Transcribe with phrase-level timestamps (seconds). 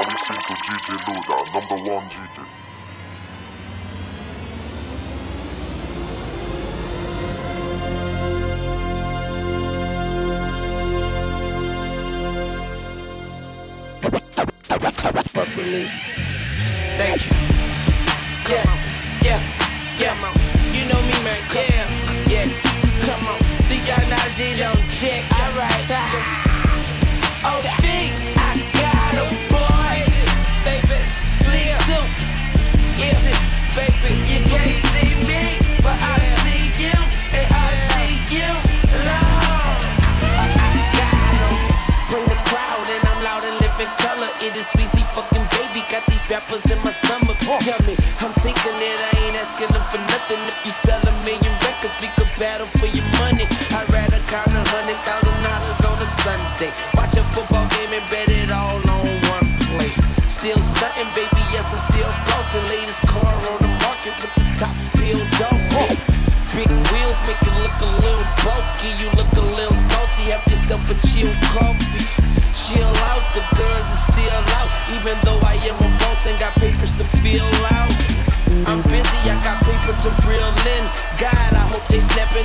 [0.00, 2.46] are listening to DJ Louda, number one DJ.
[15.30, 15.46] Fuck.
[16.98, 17.34] Thank you.
[18.50, 18.68] Yeah,
[19.22, 19.40] yeah,
[19.96, 20.34] yeah, man.
[20.74, 21.40] You know me, man.
[21.54, 21.86] Yeah,
[22.26, 22.46] yeah.
[23.06, 23.38] Come on.
[23.68, 25.22] The young Nigerians on check.
[25.38, 26.49] Alright.
[46.30, 47.36] Rappers in my stomach.
[47.42, 48.98] Tell me, I'm taking it.
[49.02, 50.38] I ain't asking them for nothing.
[50.46, 53.44] If you sell a million records, we could battle for your money.
[53.74, 56.70] I'd rather count a hundred thousand dollars on a Sunday.
[56.94, 59.90] Watch a football game and bet it all on one play.
[60.30, 61.42] Still stunting, baby.
[61.50, 62.64] Yes, I'm still flossing.
[62.70, 65.98] Latest car on the market with the top peeled off.
[66.54, 68.94] Big wheels make you look a little bulky.
[69.02, 70.30] You look a little salty.
[70.30, 71.89] Have yourself a chill coffee.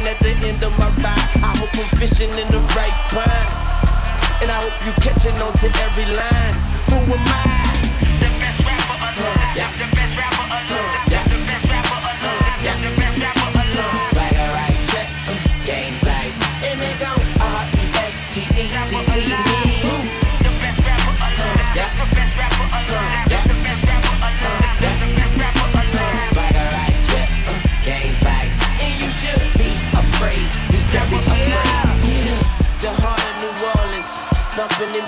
[0.03, 1.29] At the end of my ride.
[1.43, 3.47] I hope I'm fishing in the right pond.
[4.41, 6.64] And I hope you catching on to every line.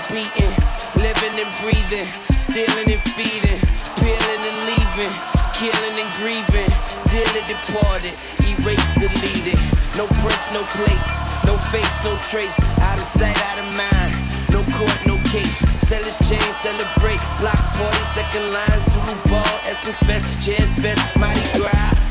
[0.08, 0.54] Beating.
[0.96, 2.08] Living and breathing.
[2.32, 3.60] Stealing and feeding.
[4.00, 5.12] Peeling and leaving.
[5.52, 6.72] Killing and grieving.
[7.12, 8.16] Dearly departed.
[8.40, 9.60] Erased, deleted.
[10.00, 11.12] No prints, no plates.
[11.44, 12.58] No face, no trace.
[12.80, 14.16] Out of sight, out of mind.
[14.50, 15.58] No court, no case.
[15.86, 17.20] Sell his chain, celebrate.
[17.38, 18.80] Block party, second line.
[18.88, 22.07] Zulu ball, Essence Fest, Jazz Fest, Mardi Gras.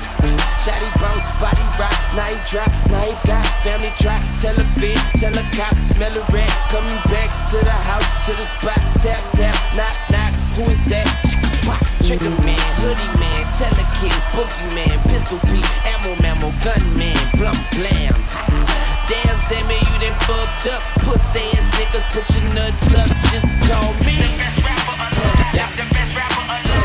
[0.67, 4.19] Shotty bounce, body rock, now he drop, now he got family try.
[4.35, 8.35] Tell a fit, tell a cop, smell a rat, coming back to the house, to
[8.35, 11.07] the spot, tap tap, knock knock, who is that?
[12.03, 15.55] Trigger man, hoodie man, tell the kids, boogie man, pistol P,
[15.87, 18.19] ammo mammo, gun man, blum blam.
[19.07, 20.83] Damn, Sammy, you done fucked up.
[21.07, 24.19] Pussy ass niggas, put your nuts up, just call me.
[24.19, 25.71] The best rapper alive.
[25.79, 26.76] The best rapper alive.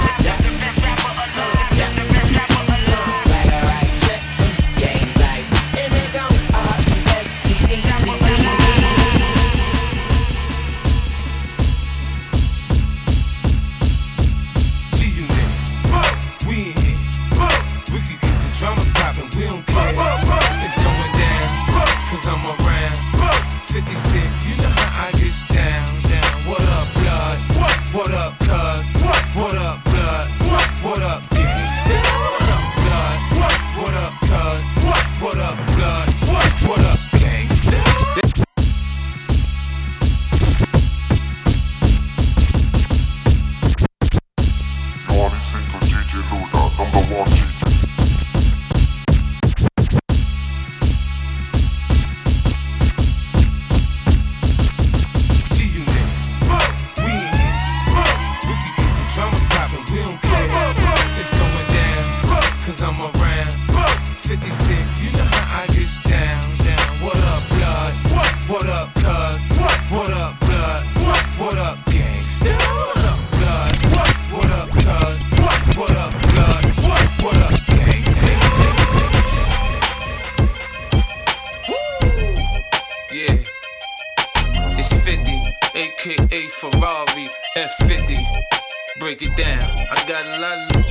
[89.02, 89.58] Break it down.
[89.90, 90.86] I got a lot of.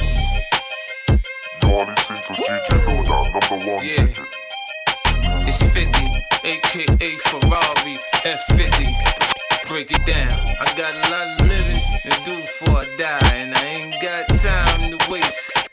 [1.63, 1.87] You are
[2.27, 4.03] DJ Louda, number one Yeah.
[5.47, 6.11] It's 50,
[6.43, 7.95] aka Ferrari
[8.27, 8.91] F50.
[9.69, 10.27] Break it down.
[10.59, 14.27] I got a lot of living to do before I die, and I ain't got
[14.27, 15.69] time to waste.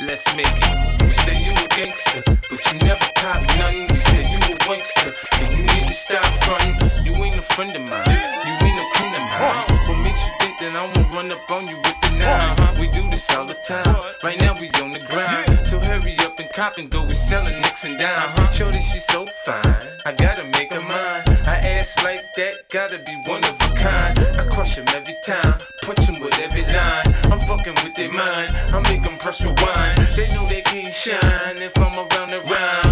[0.00, 1.02] Let's make it.
[1.04, 3.84] You say you a gangster, but you never cop nothing.
[3.92, 5.12] You say you a wankster,
[5.44, 6.88] and you need to stop fronting.
[7.04, 8.08] You ain't a friend of mine.
[8.48, 9.76] You ain't a kin of mine.
[9.84, 12.58] What makes you that I won't run up on you with the nine?
[12.58, 12.74] Uh-huh.
[12.80, 13.96] We do this all the time.
[14.22, 15.66] Right now we on the grind.
[15.66, 17.04] So hurry up and cop and go.
[17.04, 18.38] We selling nicks and dimes.
[18.38, 18.50] Uh-huh.
[18.50, 19.82] Shorty, she's so fine.
[20.04, 21.22] I gotta make her uh-huh.
[21.26, 21.38] mine.
[21.46, 24.18] I ass like that, gotta be one of a kind.
[24.38, 27.06] I crush him every time, punch him with every line.
[27.30, 28.52] I'm fucking with their mind.
[28.72, 29.98] I make them press rewind.
[30.16, 32.91] They know they can't shine if I'm around the rhyme.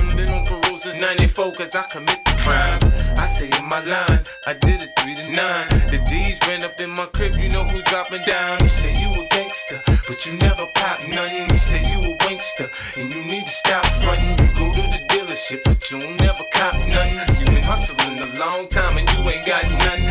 [1.00, 2.78] 94 cause I commit the crime.
[3.16, 5.68] I say in my line, I did it 3 to 9.
[5.88, 8.60] The D's ran up in my crib, you know who dropping down.
[8.60, 11.48] You say you a gangster, but you never pop nothing.
[11.48, 12.68] You say you a wankster,
[13.00, 14.36] and you need to stop fronting.
[14.44, 17.16] You go to the dealership, but you don't never cop nothing.
[17.40, 20.09] You been hustling a long time and you ain't got nothing.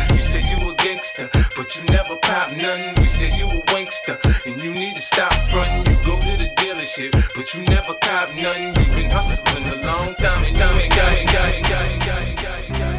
[1.00, 2.94] Gangster, but you never pop nothing.
[3.00, 5.90] We say you a wankster, and you need to stop frontin'.
[5.90, 8.68] You go to the dealership, but you never cop nothing.
[8.68, 11.86] You been hustling a long time and ain't got it, got it, got it, got
[11.88, 12.90] it, got it, got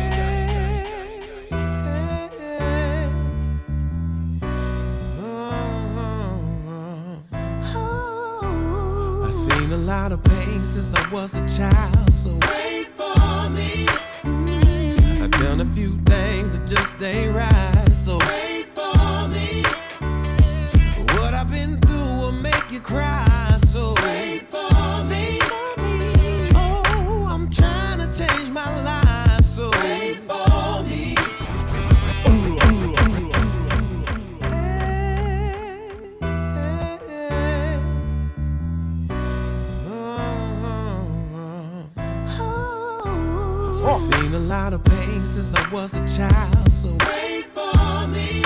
[9.31, 13.90] seen a lot of pain since I was a child, so wait for me.
[15.51, 18.18] Done a few things that just ain't right, so
[45.71, 48.44] was a child, so wait for me.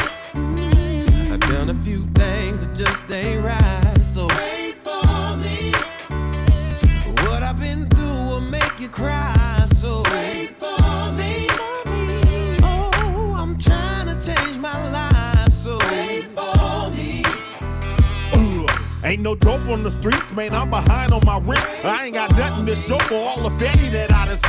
[1.32, 5.72] I've done a few things that just ain't right, so wait for me.
[7.24, 11.48] What I've been through will make you cry, so wait for me.
[12.62, 17.24] Oh, I'm trying to change my life, so wait for me.
[19.04, 20.54] Ain't no dope on the streets, man.
[20.54, 21.66] I'm behind on my rent.
[21.84, 23.75] I ain't got nothing to show for all the fatty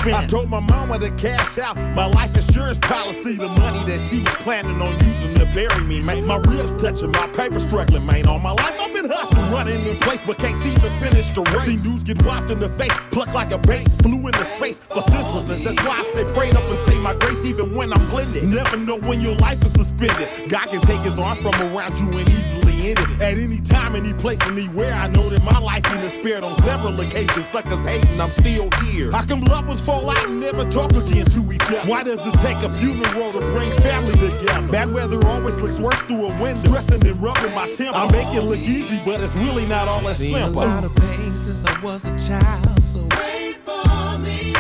[0.07, 0.33] that I done spent.
[0.33, 4.23] I told my mama to cash out my life insurance policy, the money that she
[4.23, 6.27] was planning on using to bury me, man.
[6.27, 8.27] My ribs touching, my paper struggling, man.
[8.27, 11.43] All my life I've been hustling, running in place, but can't seem to finish the
[11.43, 11.81] race.
[11.81, 15.01] See dudes get whopped in the face, plucked like a base, flew into space for
[15.01, 15.63] senselessness.
[15.63, 18.45] That's why I stay prayed up and say my grace even when I'm blended.
[18.45, 20.29] Never know when your life is suspended.
[20.49, 24.41] God can take his arms from around you and easily At any time, any place,
[24.43, 27.47] anywhere, I know that my life in the spirit on several occasions.
[27.47, 29.11] Suckers hating, I'm still here.
[29.11, 31.81] How come loved ones fall out and never talk again to each other?
[31.91, 34.69] Why does it take a funeral to bring family together?
[34.69, 36.55] Bad weather always looks worse through a window.
[36.55, 37.99] Stressing and rubbing my temper.
[37.99, 40.39] I make it look easy, but it's really not all that simple.
[40.39, 44.55] Seen a lot of pain since I was a child, so wait for me.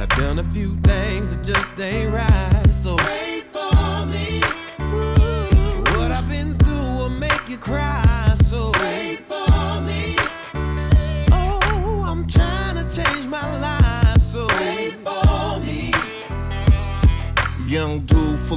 [0.00, 3.37] I've done a few things that just ain't right, so wait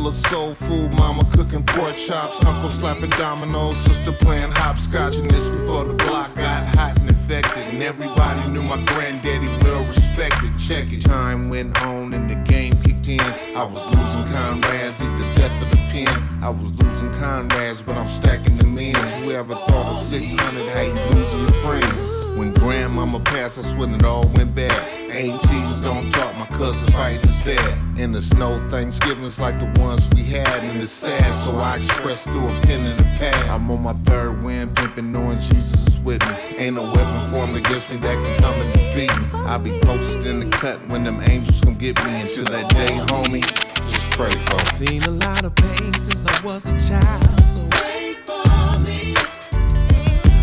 [0.01, 5.30] full of soul food, mama cooking pork chops, uncle slapping dominoes, sister playing hopscotch, and
[5.30, 10.57] this before the block got hot and infected, and everybody knew my granddaddy well respected.
[10.57, 13.19] Check it, time went on and the game kicked in.
[13.56, 16.44] I was losing comrades, either death or the pen.
[16.44, 19.13] I was losing comrades, but I'm stacking the ends.
[19.24, 22.20] Whoever thought of 600, how you losing your friends?
[22.38, 24.72] When grandmama passed, that's when it all went bad.
[25.12, 28.00] Aunties don't talk, my cousin fighting his dad.
[28.00, 32.24] In the snow, Thanksgivings like the ones we had, and it's sad, so I express
[32.24, 33.50] through a pen and a pad.
[33.50, 36.36] I'm on my third win, pimping, knowing Jesus is with me.
[36.58, 39.27] Ain't no weapon formed against me that can come and defeat me.
[39.34, 42.22] I'll be posted in the cut when them angels come get me.
[42.22, 43.46] Until that day, homie,
[43.88, 44.88] just pray for me.
[44.88, 49.15] Seen a lot of pain since I was a child, so wait for me.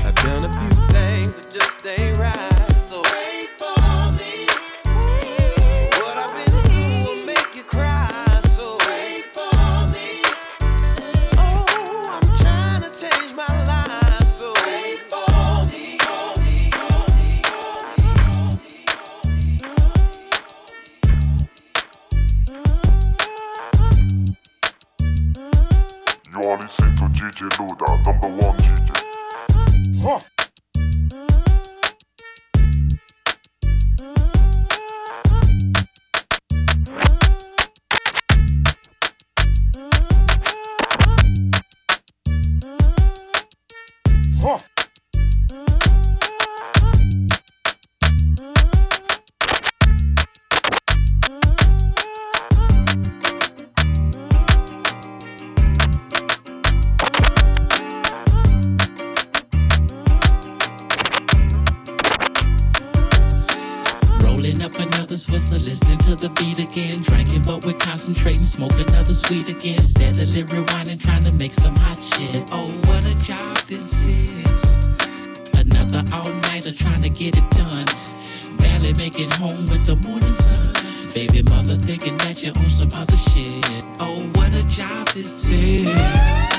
[0.04, 2.67] I've done a few things that just ain't right,
[77.18, 77.86] get it done.
[78.58, 81.12] Barely make it home with the morning sun.
[81.12, 83.84] Baby mother thinking that you're on some other shit.
[83.98, 86.57] Oh, what a job this is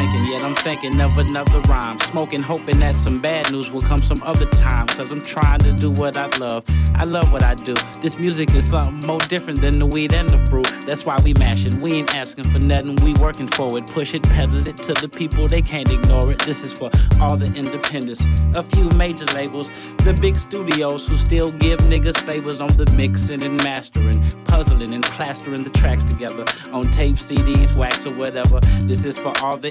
[0.00, 1.98] drinking, yet I'm thinking of another rhyme.
[2.00, 4.86] Smoking, hoping that some bad news will come some other time.
[4.88, 6.64] Cause I'm trying to do what I love.
[6.94, 7.74] I love what I do.
[8.00, 10.62] This music is something more different than the weed and the brew.
[10.84, 11.80] That's why we mashing.
[11.80, 13.86] We ain't asking for nothing, we working for it.
[13.86, 16.38] Push it, pedal it to the people, they can't ignore it.
[16.40, 16.90] This is for
[17.20, 18.24] all the independents.
[18.54, 19.70] A few major labels,
[20.04, 25.04] the big studios who still give niggas favors on the mixing and mastering, puzzling and
[25.04, 28.60] plastering the tracks together on tape, CDs, wax, or whatever.
[28.82, 29.70] This is for all the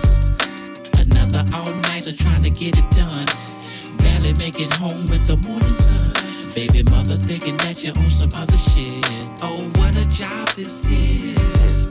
[1.33, 3.25] another all nighter trying to get it done.
[3.97, 6.53] Barely make it home with the morning sun.
[6.53, 9.05] Baby mother thinking that you're on some other shit.
[9.41, 11.87] Oh, what a job this is.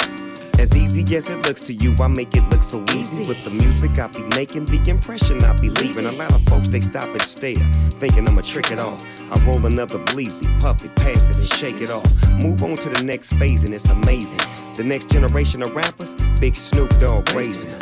[0.59, 3.27] As easy as it looks to you, I make it look so easy.
[3.27, 6.05] With the music I be making, the impression I be leaving.
[6.05, 7.55] A lot of folks they stop and stare,
[7.99, 9.03] thinking I'ma trick it off.
[9.33, 12.05] I roll another bleezy, puff it, pass it, and shake it off.
[12.43, 14.41] Move on to the next phase, and it's amazing.
[14.77, 17.75] The next generation of rappers, Big Snoop Dogg raising.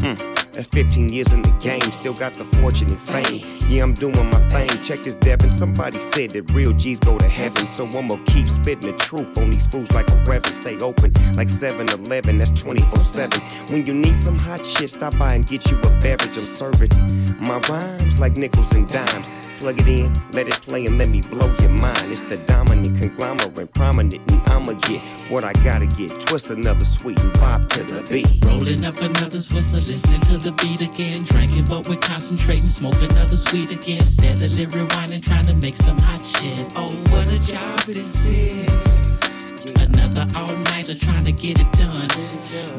[0.00, 0.36] Hmm.
[0.56, 3.44] That's 15 years in the game, still got the fortune and fame.
[3.68, 4.68] Yeah, I'm doing my thing.
[4.82, 5.50] Check this, Devin.
[5.50, 7.66] Somebody said that real G's go to heaven.
[7.66, 10.54] So I'ma keep spitting the truth on these fools like a reverend.
[10.54, 13.40] Stay open like 7 Eleven, that's 24 7.
[13.68, 16.38] When you need some hot shit, stop by and get you a beverage.
[16.38, 16.90] I'm serving
[17.38, 19.30] my rhymes like nickels and dimes.
[19.58, 22.12] Plug it in, let it play, and let me blow your mind.
[22.12, 26.20] It's the dominant conglomerate, prominent, and I'ma get what I gotta get.
[26.20, 28.44] Twist another sweet and pop to the beat.
[28.44, 31.24] Rolling up another Swisher, listening to the beat again.
[31.24, 34.04] Drinking, but we're concentrating, smoke another sweet again.
[34.04, 36.72] Steadily rewinding, trying to make some hot shit.
[36.74, 39.66] Oh, what a job this is.
[39.80, 42.08] Another all nighter trying to get it done.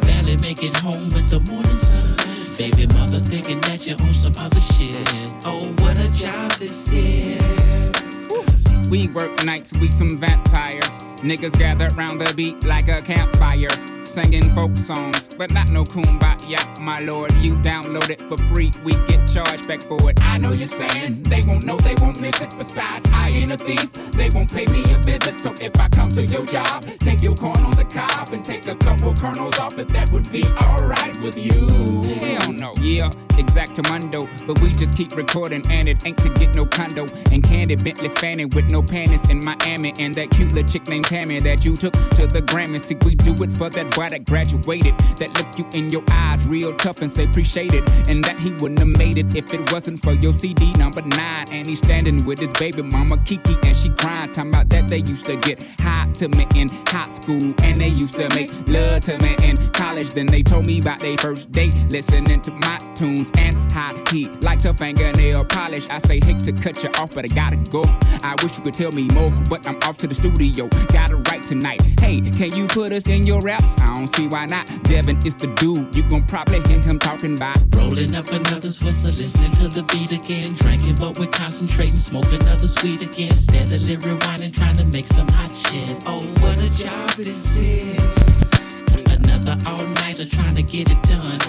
[0.01, 2.15] Barely make it home with the morning sun.
[2.57, 5.07] Baby mother thinking that you're on some other shit.
[5.45, 8.89] Oh, what a job this is.
[8.89, 10.99] We work nights, we some vampires.
[11.17, 13.69] Niggas gather round the beat like a campfire
[14.07, 17.33] singing folk songs, but not no kumbaya, my lord.
[17.35, 20.17] You download it for free, we get charged back for it.
[20.21, 22.53] I know you're saying they won't know, they won't miss it.
[22.57, 25.39] Besides, I ain't a thief, they won't pay me a visit.
[25.39, 28.67] So if I come to your job, take your corn on the cob and take
[28.67, 32.03] a couple kernels off it, that would be alright with you.
[32.15, 32.73] Hell no.
[32.79, 37.07] Yeah, exactamundo, but we just keep recording and it ain't to get no condo.
[37.31, 41.05] And candy Bentley Fanning with no panties in Miami and that cute little chick named
[41.05, 42.79] Tammy that you took to the Grammy.
[42.79, 46.75] See, we do it for that that graduated, that look you in your eyes real
[46.77, 47.83] tough and say appreciate it.
[48.07, 51.47] And that he wouldn't have made it if it wasn't for your CD number nine.
[51.51, 54.99] And he's standing with his baby mama Kiki and she crying, talking about that they
[54.99, 59.01] used to get hot to me in high school and they used to make love
[59.01, 60.11] to me in college.
[60.11, 64.27] Then they told me about their first date, listening to my tunes and how he
[64.41, 65.87] liked her fingernail polish.
[65.89, 67.83] I say, hate to cut you off, but I gotta go.
[68.23, 70.67] I wish you could tell me more, but I'm off to the studio.
[70.91, 71.81] gotta write tonight.
[71.99, 73.75] Hey, can you put us in your raps?
[73.87, 74.67] I don't see why not.
[74.83, 75.95] Devin is the dude.
[75.95, 80.11] You gon' probably hear him talking about rolling up another Swisher, listening to the beat
[80.11, 80.55] again.
[80.55, 83.33] Drinking, but we're concentrating, smoke another sweet again.
[83.33, 86.03] Steadily rewinding, trying to make some hot shit.
[86.05, 88.83] Oh, what a job this is.
[89.09, 91.39] Another all nighter trying to get it done.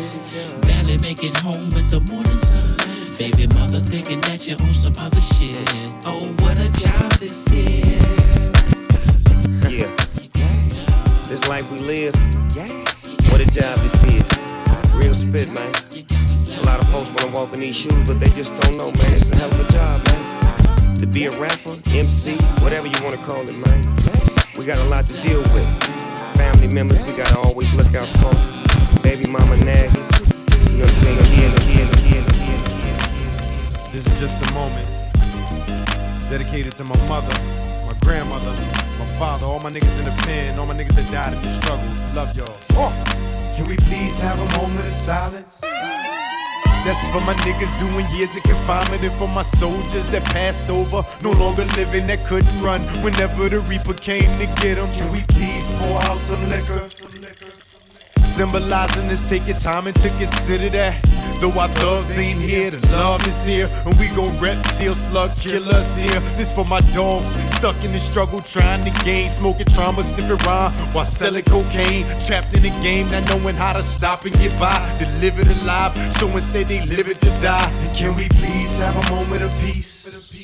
[0.62, 2.76] Barely make it home with the morning sun.
[3.18, 5.57] Baby mother thinking that you're on some other shit.
[11.58, 12.14] Life we live,
[13.32, 14.22] what a job this is.
[14.94, 15.72] Real spit, man.
[16.60, 19.12] A lot of folks wanna walk in these shoes, but they just don't know, man.
[19.12, 20.94] It's a hell of a job, man.
[21.00, 23.82] To be a rapper, MC, whatever you wanna call it, man.
[24.56, 25.66] We got a lot to deal with.
[26.36, 28.32] Family members, we gotta always look out for.
[29.02, 29.90] Baby mama nag.
[29.90, 31.18] You know what I'm saying?
[33.90, 34.86] This is just a moment
[36.30, 37.34] dedicated to my mother,
[37.84, 38.54] my grandmother,
[39.12, 41.86] father, all my niggas in the pen, all my niggas that died in the struggle.
[42.14, 42.56] Love y'all.
[42.76, 43.28] Uh.
[43.56, 45.60] Can we please have a moment of silence?
[46.84, 51.02] That's for my niggas doing years of confinement and for my soldiers that passed over,
[51.22, 54.90] no longer living, that couldn't run whenever the Reaper came to get them.
[54.92, 56.88] Can we please pour out some liquor?
[56.88, 57.47] some liquor?
[58.38, 61.02] Symbolizing this, take your time and to consider that.
[61.40, 63.68] Though our thugs ain't here, the love is here.
[63.84, 66.20] And we gon' rep till slugs kill us here.
[66.36, 69.28] This for my dogs, stuck in the struggle, trying to gain.
[69.28, 72.06] Smoking trauma, sniffing rhyme while selling cocaine.
[72.20, 74.78] Trapped in the game, not knowing how to stop and get by.
[75.00, 77.92] To live it alive, so instead they live it to die.
[77.92, 80.37] Can we please have a moment of peace?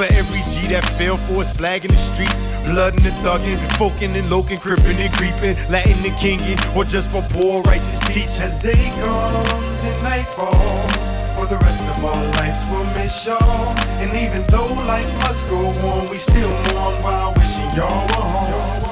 [0.00, 3.60] For every G that fell for his flag in the streets, blood in the thuggin',
[3.76, 8.40] folkin' and lokin', crippin' and creepin', Latin and kingin', or just for poor righteous teach.
[8.40, 11.04] As day comes and night falls,
[11.36, 13.76] for the rest of our lives we'll miss y'all.
[14.00, 18.89] And even though life must go on, we still mourn while wishing y'all were home.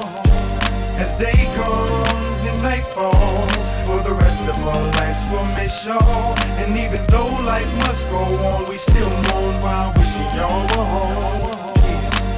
[0.99, 6.37] As day comes and night falls, for the rest of our lives we'll miss y'all.
[6.59, 11.79] And even though life must go on, we still mourn while wishing y'all were home.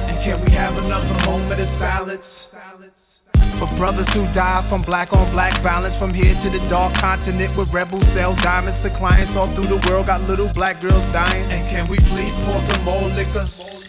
[0.08, 2.54] And can we have another moment of silence?
[3.58, 7.56] For brothers who die from black on black violence, from here to the dark continent
[7.56, 11.50] where rebels sell diamonds to clients all through the world, got little black girls dying.
[11.50, 13.82] And can we please pour some more liquors?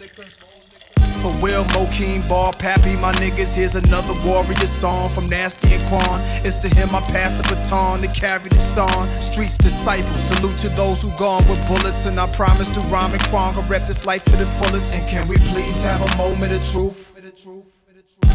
[1.24, 6.20] For Will, Mokeem, Ball, Pappy, my niggas, here's another warrior song from Nasty and Quan.
[6.44, 9.08] It's to him I pass the baton to carry this on.
[9.22, 12.08] Streets disciples, salute to those who gone with bullets.
[12.08, 14.94] And I promise to rhyme and Quan, I'll rep this life to the fullest.
[14.96, 17.12] And can we please have a moment of truth?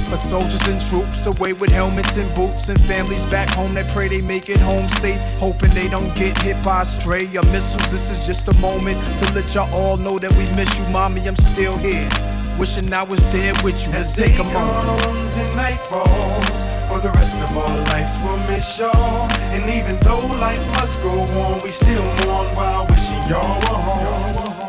[0.09, 4.09] For soldiers and troops away with helmets and boots and families back home that pray
[4.09, 7.91] they make it home safe, hoping they don't get hit by a stray or missiles.
[7.93, 11.29] This is just a moment to let y'all all know that we miss you, mommy.
[11.29, 12.09] I'm still here,
[12.59, 13.93] wishing I was there with you.
[13.93, 15.01] Let's take a moment.
[15.01, 19.31] comes and night falls, for the rest of our lives we'll miss y'all.
[19.55, 24.69] And even though life must go on, we still mourn while wishing y'all were home.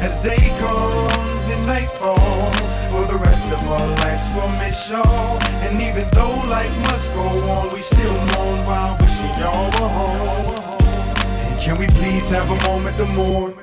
[0.00, 5.42] As day comes and night falls, for the rest of our lives we'll miss y'all.
[5.66, 10.54] And even though life must go on, we still mourn while wishing y'all were home.
[11.18, 13.57] And can we please have a moment to mourn?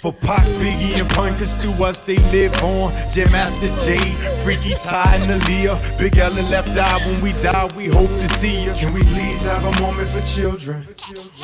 [0.00, 2.92] For Pac, Biggie, and Pun, cause through us they live on.
[3.08, 5.98] Jam Master Jay, Freaky Tah, and Aaliyah.
[5.98, 8.72] Big L and Left Eye, when we die, we hope to see you.
[8.72, 10.86] Can we please have a moment for children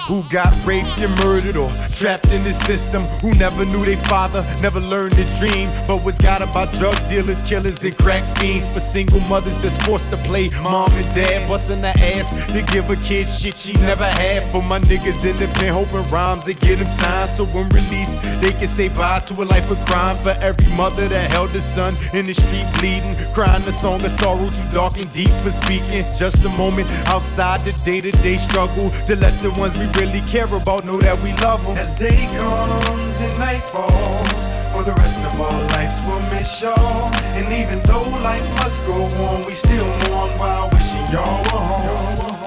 [0.08, 4.44] who got raped and murdered or trapped in the system, who never knew their father,
[4.62, 8.72] never learned to dream, but was got about drug dealers, killers, and crack fiends.
[8.72, 12.88] For single mothers that's forced to play mom and dad, busting their ass to give
[12.90, 14.50] a kid shit she never had.
[14.50, 18.15] For my niggas in the pen, hoping rhymes to get them signed, so when released,
[18.40, 20.18] they can say bye to a life of crime.
[20.18, 24.10] For every mother that held a son in the street bleeding, crying a song of
[24.10, 26.04] sorrow too dark and deep for speaking.
[26.12, 30.20] Just a moment outside the day to day struggle to let the ones we really
[30.22, 31.76] care about know that we love them.
[31.76, 37.14] As day comes and night falls, for the rest of our lives we'll miss y'all.
[37.38, 42.46] And even though life must go on, we still mourn while wishing y'all were home.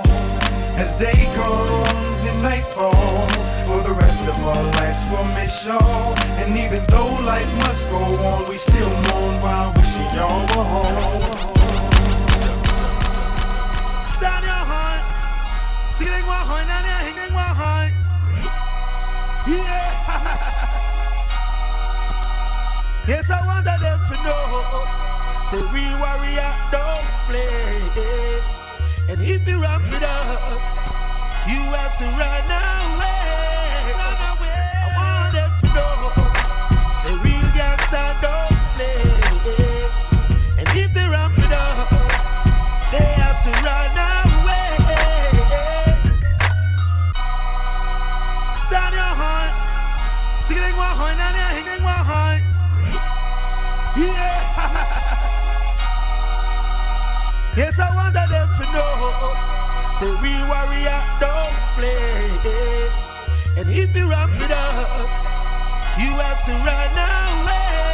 [0.78, 6.18] As day comes and night falls, for the rest of our lives we'll miss y'all.
[6.42, 11.22] And even though life must go on, we still mourn while wishing y'all were home.
[14.16, 15.04] Stand your heart.
[15.98, 17.94] Singing one heart and you're hanging one heart.
[19.54, 19.88] Yeah.
[23.12, 23.80] yes, I want them
[24.10, 24.42] to know.
[25.50, 27.86] Say real warrior don't play.
[29.10, 30.66] And if you run with us,
[31.52, 33.39] you have to run away.
[60.00, 62.30] Say we warrior don't play.
[63.58, 65.14] And if you run with us,
[66.00, 67.89] you have to run away.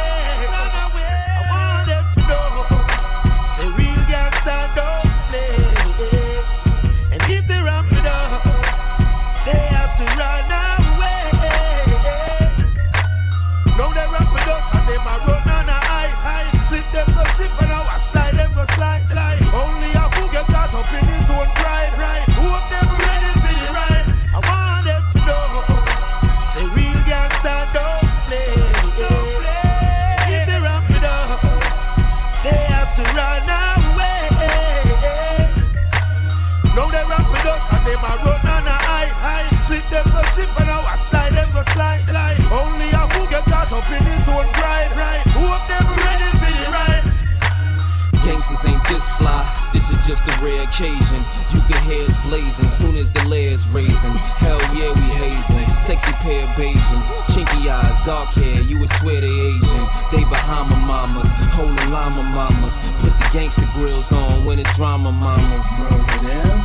[50.06, 51.20] just a rare occasion.
[51.50, 54.14] You can hear us blazing, soon as the layers raising.
[54.38, 55.66] Hell yeah, we hazing.
[55.82, 59.84] Sexy pair of Bajans, chinky eyes, dark hair, you would swear they Asian.
[60.12, 62.74] They Bahama mamas, holding llama mamas.
[63.02, 65.66] Put the gangster grills on when it's drama mamas.
[65.90, 66.58] Murder them,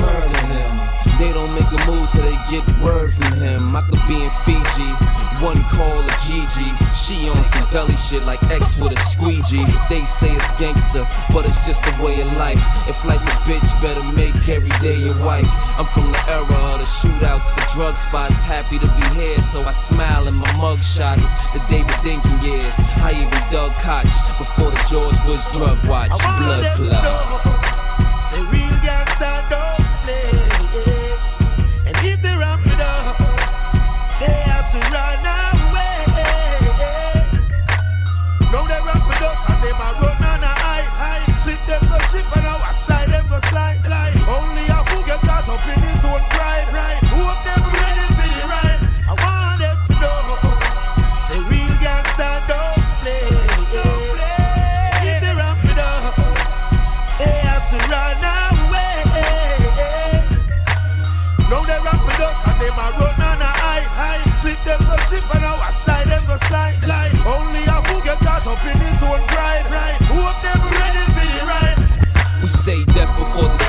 [0.00, 0.88] murder them.
[1.18, 3.76] They don't make a move till they get word from him.
[3.76, 5.17] I could be in Fiji.
[5.40, 6.66] One call a Gigi.
[6.98, 9.64] She on some belly shit like X with a squeegee.
[9.88, 12.58] They say it's gangster, but it's just the way of life.
[12.88, 15.46] If life a bitch, better make every day your wife.
[15.78, 18.42] I'm from the era of the shootouts for drug spots.
[18.42, 21.22] Happy to be here, so I smile in my mug shots.
[21.52, 26.10] The David Dinkins years, I even dug Koch before the George Bush drug watch.
[26.18, 27.77] Blood clot.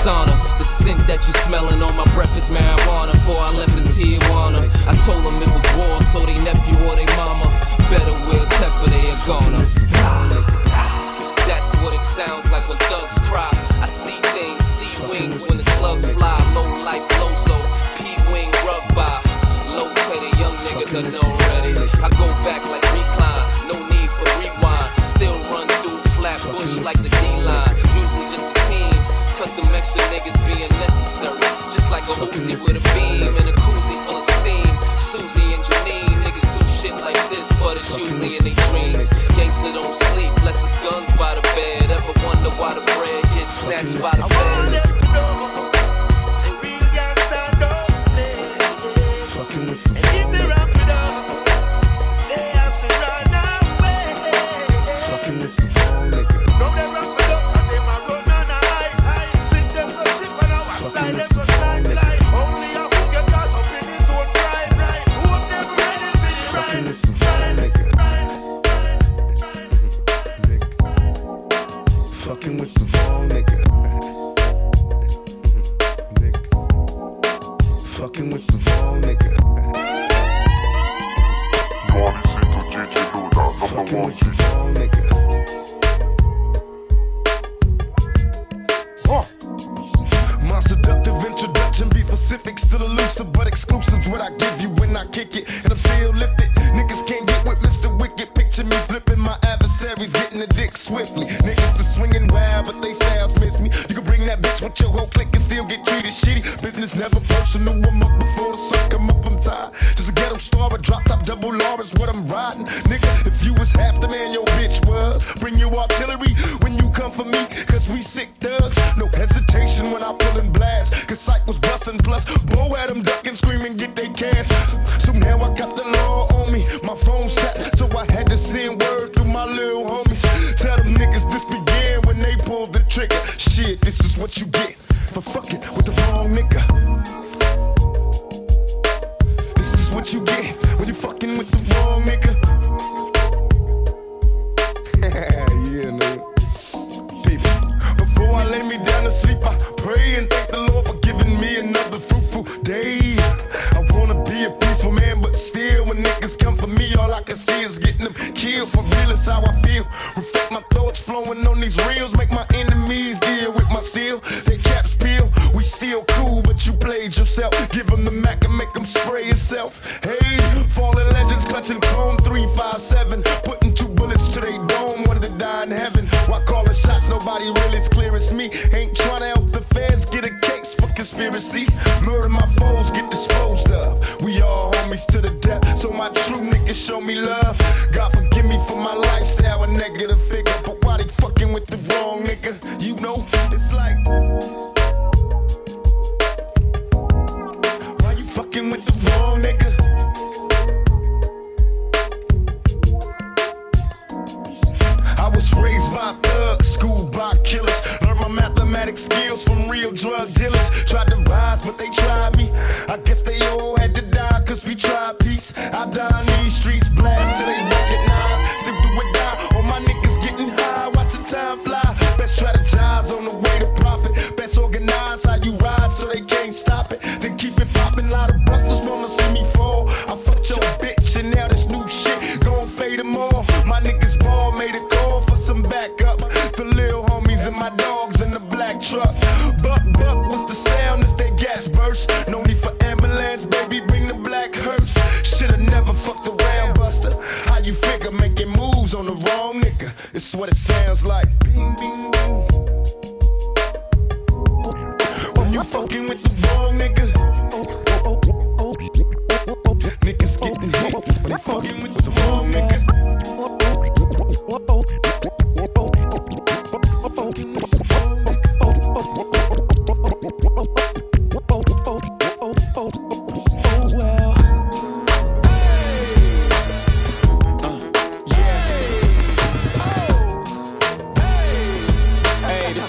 [0.10, 0.34] sauna.
[0.58, 3.14] The scent that you smelling on my breath is marijuana.
[3.14, 6.96] Before I left the Tijuana, I told them it was war, so they nephew or
[6.98, 7.46] they mama
[7.94, 9.62] better wear Teffa, they are gonna.
[11.50, 13.50] That's what it sounds like when thugs cry.
[13.86, 16.38] I see things, see wings when the slugs fly.
[16.54, 17.56] Low life, low so
[17.98, 19.18] P-wing rug by.
[19.78, 21.74] Low petty young niggas are no ready.
[22.06, 24.90] I go back like recline, no need for rewind.
[25.14, 27.69] Still run through flat bush like the D-line.
[29.40, 31.40] Cause extra niggas being necessary.
[31.72, 34.68] Just like a Uzi with a beam and a koozie full of steam.
[35.00, 39.08] Susie and Janine, niggas do shit like this, but it's usually in their dreams.
[39.40, 41.90] Gangsta don't sleep, less it's guns by the bed.
[41.90, 44.79] Ever wonder why the bread gets snatched by the bed?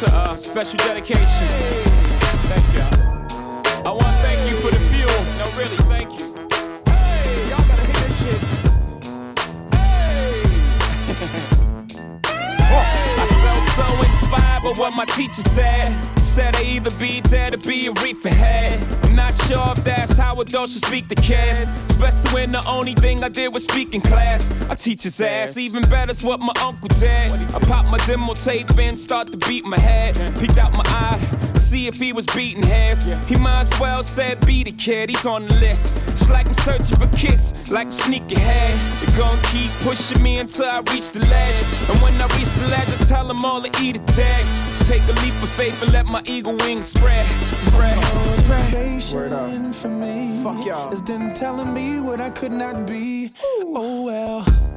[0.00, 1.26] Hey, a uh, special dedication.
[2.48, 2.88] Thank y'all.
[3.86, 5.24] I want to thank you for the fuel.
[5.36, 6.32] No, really, thank you.
[6.86, 8.40] Hey, y'all gotta hear this shit.
[13.18, 15.92] I felt so inspired by what my teacher said.
[16.30, 18.80] Said I either be dead or be a reefer head.
[19.04, 21.62] I'm not sure if that's how adults should speak to kids.
[21.90, 24.48] Especially when the only thing I did was speak in class.
[24.70, 25.56] I teach his ass.
[25.56, 27.32] Even better's what my uncle did.
[27.32, 30.14] I pop my demo tape in, start to beat my head.
[30.38, 31.18] Peeked out my eye,
[31.56, 33.02] see if he was beating heads.
[33.28, 35.96] He might as well said be the kid, he's on the list.
[36.06, 38.78] It's like I'm searching for kids, like a sneaky head.
[39.00, 41.90] They're gonna keep pushing me until I reach the ledge.
[41.90, 44.69] And when I reach the ledge, I tell them all to eat a tag.
[44.90, 47.24] Take a leap of faith and let my eagle wings spread.
[47.62, 47.94] Spread.
[47.94, 50.92] Motivation for me Fuck y'all.
[50.92, 53.30] is then telling me what I could not be.
[53.62, 54.69] Oh well.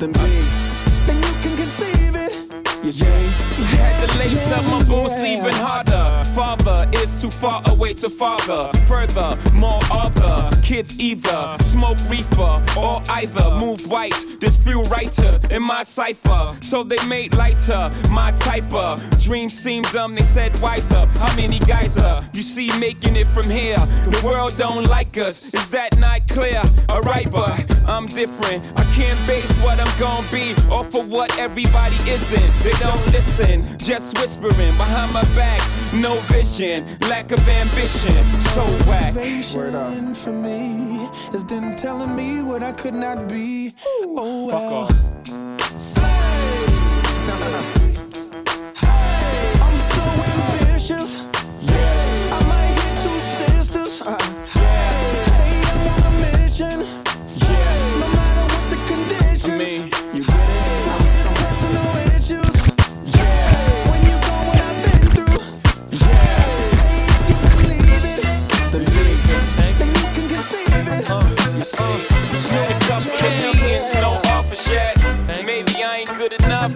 [0.00, 0.18] Then be.
[1.06, 2.32] Then you can conceive it.
[2.82, 3.04] You see?
[3.76, 6.24] Had to lace up my boots even harder.
[6.34, 8.70] Father is too far away to father.
[8.86, 14.14] Further, more other kids either smoke reefer or either move white.
[14.40, 19.82] There's few writers in my cipher, so they made lighter my type of dreams seem
[19.84, 20.14] dumb.
[20.14, 21.08] They said wise up.
[21.10, 23.76] How many guys are you see making it from here?
[23.76, 25.54] The world don't like us.
[25.54, 26.62] Is that not clear?
[26.88, 27.54] Alright, but
[27.86, 28.64] I'm different.
[28.76, 32.52] I can't base what I'm gonna be off of what everybody isn't.
[32.62, 35.60] They don't listen, just whispering behind my back.
[35.92, 38.40] No vision, lack of ambition.
[38.40, 39.14] So whack.
[39.14, 43.74] Motivation for me is then telling me what I could not be.
[44.02, 45.49] Oh well.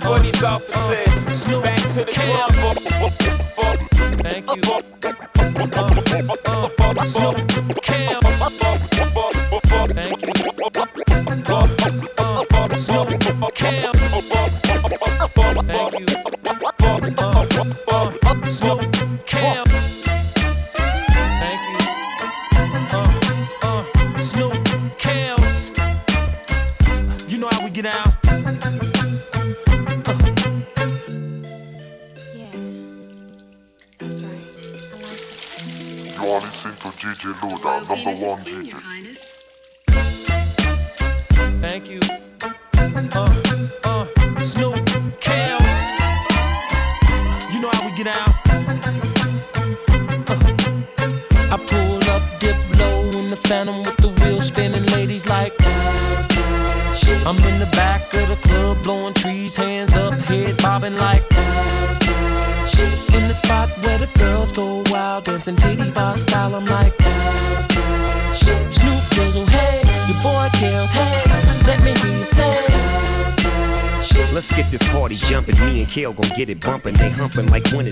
[0.05, 1.47] For these offices.
[1.63, 2.13] Back to the
[3.57, 3.79] board.
[4.23, 4.63] Thank you.
[7.07, 8.21] Snoop Cam.
[8.23, 8.94] Thank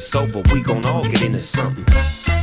[0.03, 1.85] it's over, we gon' all get into something.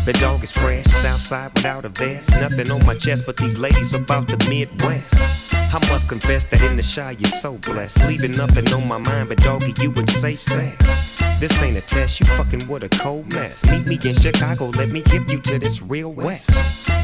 [0.05, 2.29] The dog is fresh, Southside without a vest.
[2.31, 5.53] Nothing on my chest, but these ladies about the Midwest.
[5.53, 8.07] I must confess that in the shy you're so blessed.
[8.07, 11.28] Leaving nothing on my mind, but doggy, you would say sex.
[11.39, 13.65] This ain't a test, you fucking with a cold mess.
[13.71, 16.49] Meet me in Chicago, let me give you to this real west.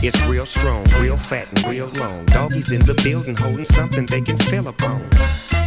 [0.04, 2.26] It's real strong, real fat, and real long.
[2.26, 5.08] Doggies in the building holding something they can feel upon.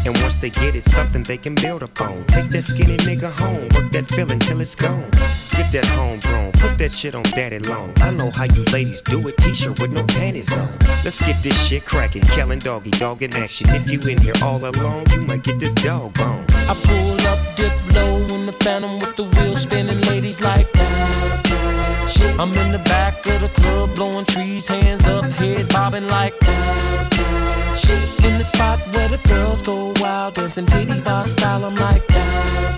[0.05, 2.25] And once they get it, something they can build upon.
[2.27, 5.11] Take that skinny nigga home, work that feeling till it's gone.
[5.57, 7.95] Get that homegrown, put that shit on daddy long.
[8.03, 10.69] I know how you ladies do it, t-shirt with no panties on.
[11.05, 13.67] Let's get this shit cracking, Kellen doggy dog in action.
[13.71, 16.45] If you in here all alone, you might get this dog bone.
[16.69, 22.11] I pull up, dip low the phantom with the wheels spinning, ladies like that.
[22.11, 22.41] shit.
[22.41, 27.77] I'm in the back of the club, blowing trees, hands up, head bobbing like that.
[27.77, 28.25] shit.
[28.25, 32.71] In the spot where the girls go wild, dancing titty bar style, I'm like that.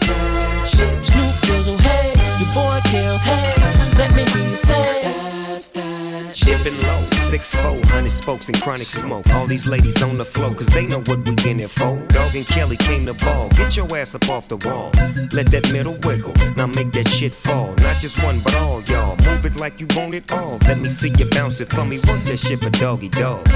[0.66, 1.04] shit.
[1.04, 3.54] Snoop Dizzle, hey, your boy Kells, hey,
[3.96, 5.29] let me hear you say.
[5.60, 9.28] Dipping low, six four, hundred spokes and chronic smoke.
[9.34, 11.98] All these ladies on the floor, cause they know what we in here for.
[12.08, 13.50] Dog and Kelly came to ball.
[13.50, 14.90] Get your ass up off the wall.
[15.34, 16.32] Let that middle wiggle.
[16.56, 17.74] Now make that shit fall.
[17.76, 19.16] Not just one, but all y'all.
[19.26, 20.58] Move it like you want it all.
[20.66, 21.98] Let me see you bounce it for me.
[22.08, 23.46] Work that shit for doggy dog.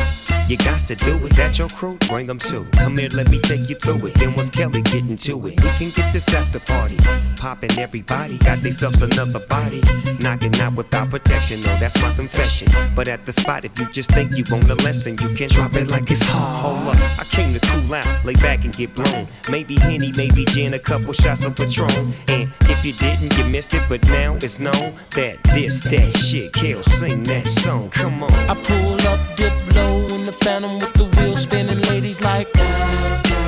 [0.46, 1.32] You got to do it.
[1.36, 1.96] That your crew?
[2.08, 2.66] Bring them too.
[2.74, 4.14] Come here, let me take you through it.
[4.14, 6.98] Then once Kelly getting to it, we can get this after party.
[7.38, 9.82] Popping everybody, got themselves another body.
[10.20, 12.68] Knocking out without protection, no, that's my confession.
[12.94, 15.74] But at the spot, if you just think you want a lesson, you can drop
[15.76, 16.60] it like it's hot.
[16.60, 19.26] Hold up, I came to cool out, lay back and get blown.
[19.50, 22.12] Maybe Henny, maybe gin, a couple shots of Patron.
[22.28, 26.52] And if you didn't, you missed it, but now it's known that this, that shit,
[26.52, 28.32] Kill, sing that song, come on.
[28.32, 33.44] I pull up, dip low in the phantom with the wheels spinning, ladies like that.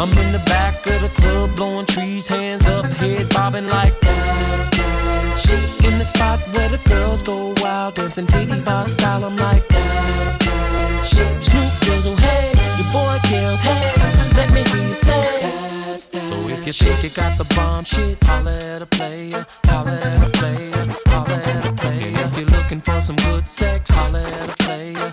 [0.00, 4.14] I'm in the back of the club, blowing trees, hands up, head bobbing like that.
[5.84, 10.32] In the spot where the girls go wild, dancing titty bar style, I'm like that.
[11.40, 13.92] Snoop Dizzle, oh, hey, your boy Kells, hey,
[14.36, 15.40] let me hear you say.
[15.96, 20.26] So if you think you got the bomb shit, holla at a player, holla at
[20.26, 22.18] a player, holla at a player.
[22.26, 25.12] If you're looking for some good sex, holla at a player,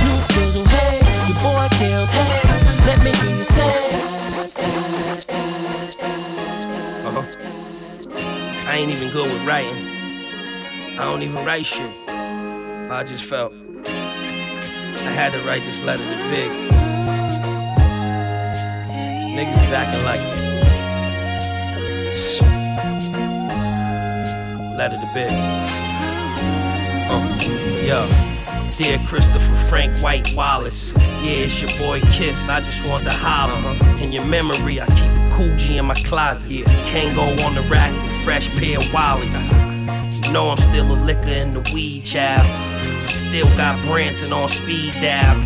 [1.81, 2.41] your boy Kells, hey,
[2.85, 3.89] let me hear you say.
[7.05, 7.23] Uh-huh.
[8.67, 9.87] I ain't even good with writing.
[10.99, 11.91] I don't even write shit.
[12.07, 13.53] I just felt
[13.85, 16.51] I had to write this letter to Big.
[19.35, 20.21] Niggas is acting like
[24.77, 25.31] letter to Big.
[27.09, 27.37] Uh,
[27.85, 28.40] yo.
[28.77, 32.47] Dear Christopher Frank White Wallace, yeah, it's your boy Kiss.
[32.47, 33.77] I just want to holler.
[34.01, 36.65] In your memory, I keep a cool G in my closet.
[36.85, 39.51] Can't go on the rack with fresh pair of wallies.
[40.25, 42.47] You know I'm still a liquor in the weed, child.
[42.55, 45.37] Still got Branson on speed dial.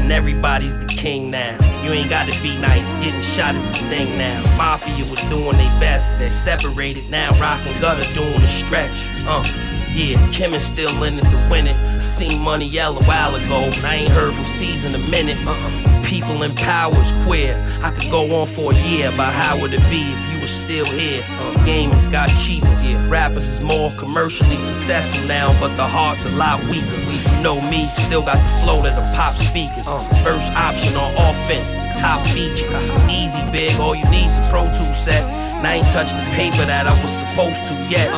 [0.00, 1.56] And everybody's the king now.
[1.84, 4.42] You ain't gotta be nice, getting shot is the thing now.
[4.56, 7.38] Mafia was doing their best, they separated now.
[7.38, 9.24] Rock and gutter doing the stretch.
[9.26, 9.44] Uh,
[9.94, 12.00] yeah, Kim is still in it to win it.
[12.00, 15.38] Seen Money Yell a while ago, and I ain't heard from Cease in a minute.
[15.46, 16.02] Uh-uh.
[16.02, 17.56] People in power is queer.
[17.82, 20.46] I could go on for a year about how would it be if you were
[20.46, 21.22] still here.
[21.28, 22.66] Uh, game has got cheaper.
[22.82, 26.98] Yeah, rappers is more commercially successful now, but the heart's a lot weaker.
[27.08, 29.88] You know me, still got the flow that the pop speakers.
[30.22, 32.66] First option on offense, the top feature.
[32.68, 33.78] It's easy, big.
[33.80, 35.22] All you need's a Pro Tool set.
[35.54, 38.12] And I ain't touched the paper that I was supposed to yet.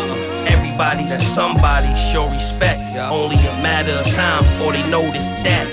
[0.51, 2.81] Everybody that's somebody somebody, show respect.
[3.11, 5.67] Only a matter of time before they notice that.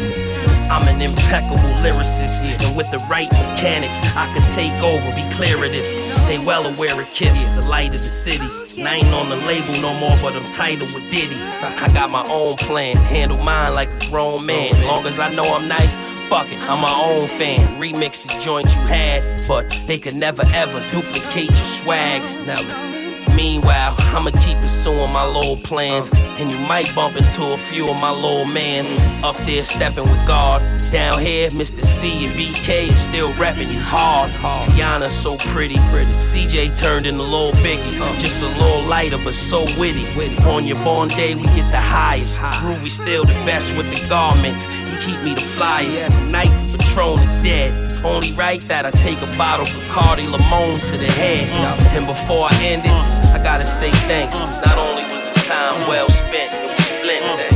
[0.72, 5.56] I'm an impeccable lyricist, and with the right mechanics, I could take over, be clear
[5.58, 6.00] of this.
[6.28, 8.48] They well aware of Kiss, the light of the city.
[8.80, 11.36] And I ain't on the label no more, but I'm titled with Diddy.
[11.36, 14.72] I got my own plan, handle mine like a grown man.
[14.88, 15.98] Long as I know I'm nice,
[16.30, 17.60] fuck it, I'm my own fan.
[17.80, 22.22] Remix the joints you had, but they could never ever duplicate your swag.
[22.48, 23.03] Now,
[23.36, 26.12] Meanwhile, I'ma keep pursuing my little plans.
[26.40, 28.90] And you might bump into a few of my little mans.
[29.24, 30.62] Up there stepping with God.
[30.92, 31.84] Down here, Mr.
[31.84, 34.32] Cee and BK is still repping you hard.
[34.64, 35.76] T'yanna so pretty.
[35.76, 37.94] CJ turned into little Biggie.
[38.22, 40.06] Just a little lighter, but so witty.
[40.46, 42.40] On your born day, we get the highest.
[42.40, 44.68] Groovy still the best with the garments.
[44.94, 46.20] He keep me the flyest.
[46.20, 47.74] Tonight, the Patron is dead.
[48.06, 51.50] Only right that I take a bottle of Bacardi Limon to the head.
[51.98, 52.94] And before I end it,
[53.34, 54.38] I gotta say thanks.
[54.38, 57.50] Cause not only was the time well spent, it was splendid.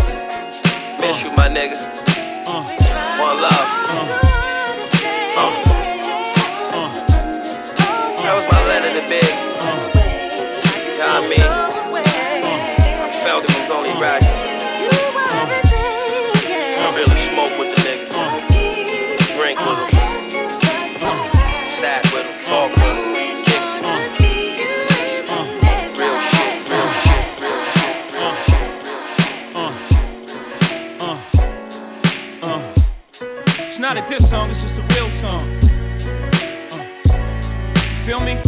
[0.97, 1.77] Miss you, my nigga.
[2.49, 3.67] One love.
[5.37, 5.53] Uh.
[8.25, 8.56] That was my
[34.07, 35.43] A diss song, it's just a real song.
[36.71, 36.83] Uh.
[38.05, 38.39] Feel me?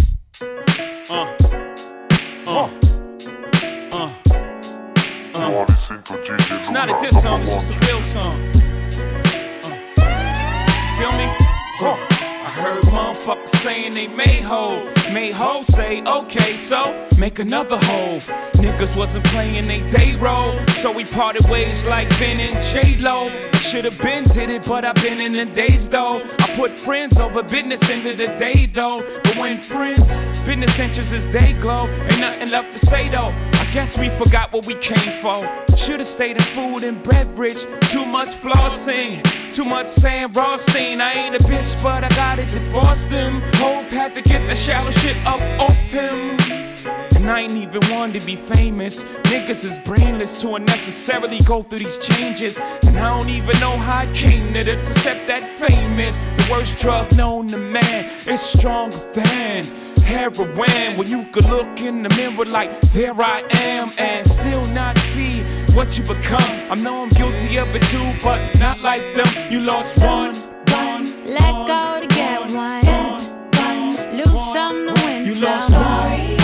[1.09, 1.35] Uh.
[2.47, 2.69] Uh.
[3.91, 4.09] Uh.
[5.35, 8.48] You are listening to DJ It's not a diss song, it's just a real song.
[13.29, 15.13] Motherfuckers saying they made Hov.
[15.13, 18.25] Made Hov say, okay, so make another Hov.
[18.53, 23.29] Niggas wasn't playing they day role, so we parted ways like Ben and J Lo.
[23.53, 26.23] Should've been did it, but I've been in the days though.
[26.39, 29.03] I put friends over business into the day though.
[29.23, 30.09] But when friends,
[30.43, 33.31] business interests is day glow, ain't nothing left to say though.
[33.71, 35.47] Guess we forgot what we came for.
[35.77, 37.65] Should've stayed in food and beverage.
[37.91, 39.21] Too much flossing,
[39.53, 40.99] too much Sam Rothstein.
[40.99, 43.41] I ain't a bitch, but I gotta divorce them.
[43.55, 46.35] Hope had to get the shallow shit up off him.
[47.15, 49.03] And I ain't even one to be famous.
[49.03, 52.59] Niggas is brainless to unnecessarily go through these changes.
[52.87, 56.15] And I don't even know how I came to this, except that famous.
[56.37, 59.65] The worst drug known to man is stronger than
[60.09, 60.97] heroin.
[60.97, 65.41] When you could look in the mirror like, there I am, and still not see
[65.75, 66.51] what you become.
[66.71, 69.29] I know I'm guilty of it too, but not like them.
[69.51, 70.33] You lost one.
[71.25, 72.79] Let go to get one.
[74.17, 75.49] Lose some to win You some.
[75.49, 76.38] lost Story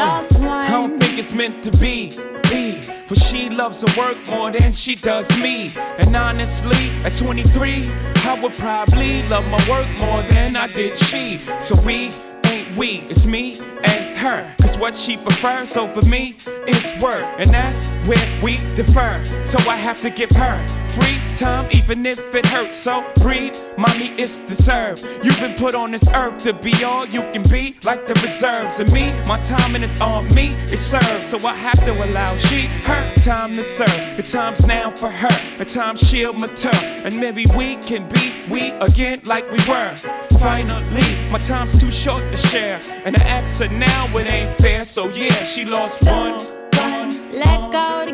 [0.00, 0.40] lost.
[0.40, 2.10] I don't think it's meant to be.
[2.50, 2.80] Be.
[3.06, 5.72] For she loves her work more than she does me.
[5.98, 7.90] And honestly, at 23,
[8.26, 11.38] I would probably love my work more than I did she.
[11.60, 12.10] So we
[12.46, 14.54] ain't we, it's me and her.
[14.60, 16.36] Cause what she prefers over me
[16.66, 17.24] is work.
[17.38, 19.22] And that's where we defer.
[19.44, 20.56] So I have to give her
[20.90, 22.78] free time, even if it hurts.
[22.78, 25.02] So breathe, mommy, it's deserved.
[25.22, 28.78] You've been put on this earth to be all you can be, like the reserves.
[28.78, 31.24] And me, my time and it's on me, it's served.
[31.24, 34.16] So I have to allow she, her time to serve.
[34.16, 36.70] The time's now for her, the time she'll mature.
[37.04, 39.94] And maybe we can be we again like we were.
[40.38, 42.80] Finally, my time's too short to share.
[43.04, 44.84] And I ask her now, it ain't fair.
[44.84, 46.38] So yeah, she lost one.
[47.32, 48.12] Let go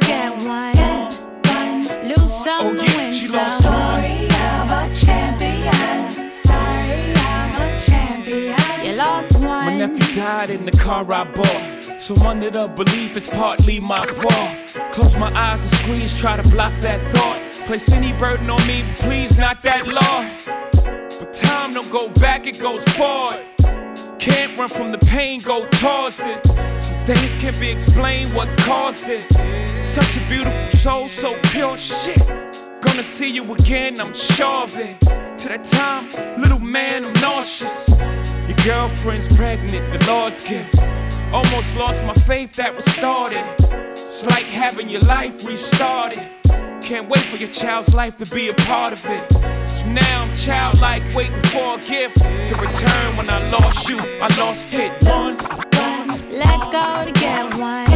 [2.46, 3.44] some Oh, yeah, win some.
[3.44, 6.30] Story of a champion.
[6.30, 8.86] Sorry, I'm a champion.
[8.86, 9.66] You lost one.
[9.66, 12.00] My nephew died in the car I bought.
[12.00, 14.92] So under the belief it's partly my fault.
[14.92, 17.40] Close my eyes and squeeze, try to block that thought.
[17.66, 20.18] Place any burden on me, but please not that law.
[21.18, 23.40] But time don't go back, it goes forward.
[24.26, 26.44] Can't run from the pain, go towards it.
[26.82, 29.24] Some things can't be explained what caused it.
[29.86, 32.18] Such a beautiful soul, so pure shit.
[32.80, 34.98] Gonna see you again, I'm sure of it.
[35.38, 36.10] To that time,
[36.42, 37.88] little man, I'm nauseous.
[38.48, 40.76] Your girlfriend's pregnant, the Lord's gift.
[41.32, 43.44] Almost lost my faith that was started.
[43.92, 46.26] It's like having your life restarted.
[46.82, 49.55] Can't wait for your child's life to be a part of it.
[49.84, 53.98] Now I'm childlike, waiting for a gift to return when I lost you.
[53.98, 55.48] I lost it once.
[56.30, 57.86] Let go to get one.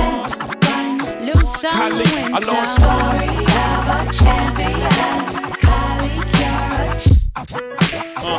[1.25, 2.85] Lose some Kylie, win I lost some.
[2.85, 4.91] Story of a champion.
[5.61, 8.31] Kylie, you're a ch-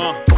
[0.00, 0.29] Uh,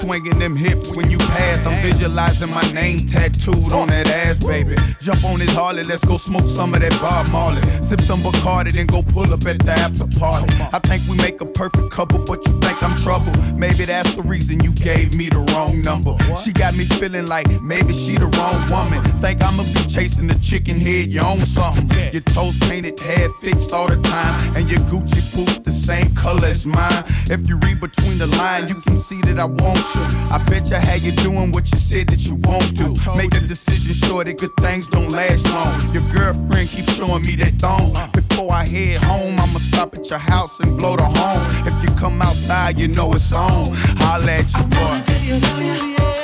[0.00, 1.64] swinging them hips when you pass.
[1.66, 4.74] I'm visualizing my name tattooed on that ass, baby.
[5.00, 7.62] Jump on his Harley, let's go smoke some of that Bob Marley.
[7.82, 10.52] Sip some Bacardi, then go pull up at the after party.
[10.72, 13.32] I think we make a perfect couple, but you think I'm trouble.
[13.54, 16.16] Maybe that's the reason you gave me the wrong number.
[16.42, 19.02] She got me feeling like maybe she the wrong woman.
[19.20, 21.88] Think I'ma be chasing the chicken head, you own something.
[22.12, 26.48] Your toes painted, hair fixed all the time, and your Gucci boots the same color
[26.48, 27.04] as mine.
[27.30, 30.04] If you read between the lines, you can see that I want you.
[30.30, 32.94] I bet you how you doing what you said that you won't do.
[33.16, 35.80] Make a decision sure that good things don't last long.
[35.92, 37.92] Your girlfriend keeps showing me that thong.
[38.12, 41.66] Before I head home, I'ma stop at your house and blow the horn.
[41.66, 43.66] If you come outside, you know it's on.
[43.72, 46.19] Holla at your boy.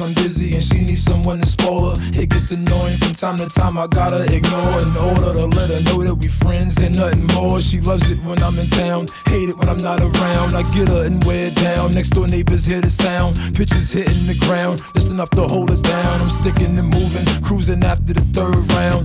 [0.00, 1.96] I'm busy and she needs someone to spoil her.
[2.14, 3.76] It gets annoying from time to time.
[3.76, 7.58] I gotta ignore in order to let her know that we friends and nothing more.
[7.60, 10.54] She loves it when I'm in town, hate it when I'm not around.
[10.54, 11.92] I get her and wear down.
[11.92, 13.36] Next door neighbors hear the sound.
[13.56, 16.20] Pitches hitting the ground, just enough to hold us down.
[16.20, 19.04] I'm sticking and moving, cruising after the third round.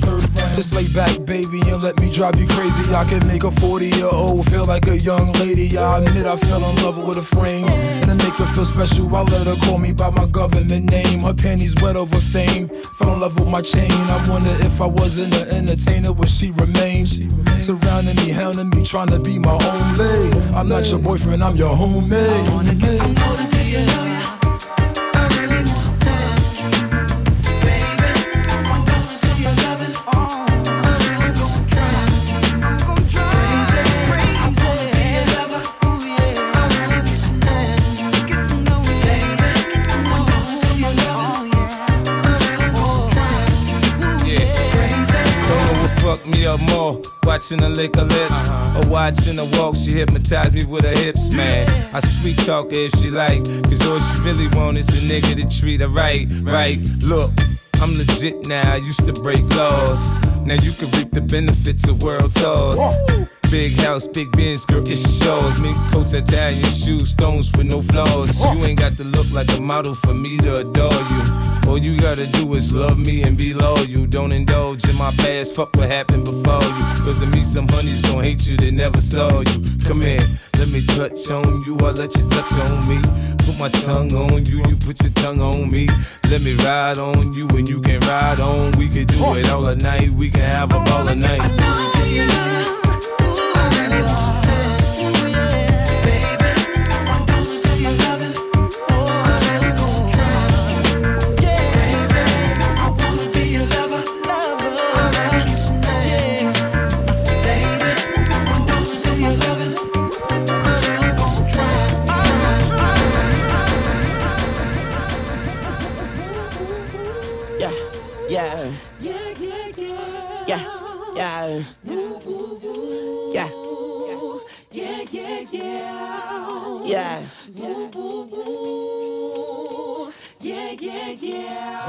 [0.54, 2.94] Just lay back, baby, and let me drive you crazy.
[2.94, 5.76] I can make a 40 year old feel like a young lady.
[5.76, 9.10] I admit I fell in love with a frame, and to make her feel special,
[9.16, 11.22] I let her call me by my government name.
[11.22, 12.70] Her panties wet over fame.
[13.24, 13.90] Love with my chain.
[13.90, 17.08] I wonder if I wasn't an entertainer, would she remain?
[17.08, 20.54] Surrounding me, hounding me, trying to be my own.
[20.54, 22.48] I'm not your boyfriend, I'm your homemade.
[22.48, 24.43] I wanna get to know
[49.04, 49.76] watching her walk.
[49.76, 51.68] She hypnotized me with her hips, man.
[51.94, 53.44] I sweet talk her if she like.
[53.68, 56.78] Cause all she really want is a nigga to treat her right, right.
[57.06, 57.32] Look.
[57.82, 60.16] I'm legit now, I used to break laws.
[60.48, 62.80] Now you can reap the benefits of world tours.
[63.52, 65.62] Big house, big Benz, girl, it's yours.
[65.62, 68.40] Mink coats, Italian shoes, stones with no flaws.
[68.56, 71.43] You ain't got to look like a model for me to adore you.
[71.68, 73.86] All you gotta do is love me and be loyal.
[73.86, 76.86] You don't indulge in my past, fuck what happened before you.
[77.04, 79.60] Cause of me, some honeys gon' hate you that never saw you.
[79.88, 80.26] Come here,
[80.58, 83.00] let me touch on you, I let you touch on me.
[83.46, 85.88] Put my tongue on you, you put your tongue on me.
[86.30, 88.72] Let me ride on you and you can ride on.
[88.78, 91.42] We can do it all night, we can have a ball of night.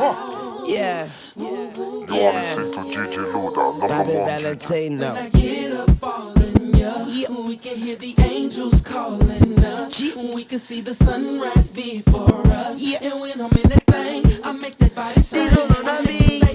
[0.04, 0.64] Yeah.
[0.66, 1.08] Yeah.
[1.36, 4.26] You're listening to DJ Louda, number Bobby one.
[4.26, 5.14] Valentino.
[5.30, 6.92] Get up all in ya.
[7.46, 9.98] We can hear the angels calling us.
[10.34, 13.02] We can see the sunrise before us.
[13.02, 15.48] And when I'm in that thing, I make that body sing.
[15.50, 16.54] I make it say,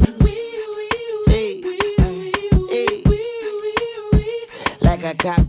[4.81, 5.48] Like a cop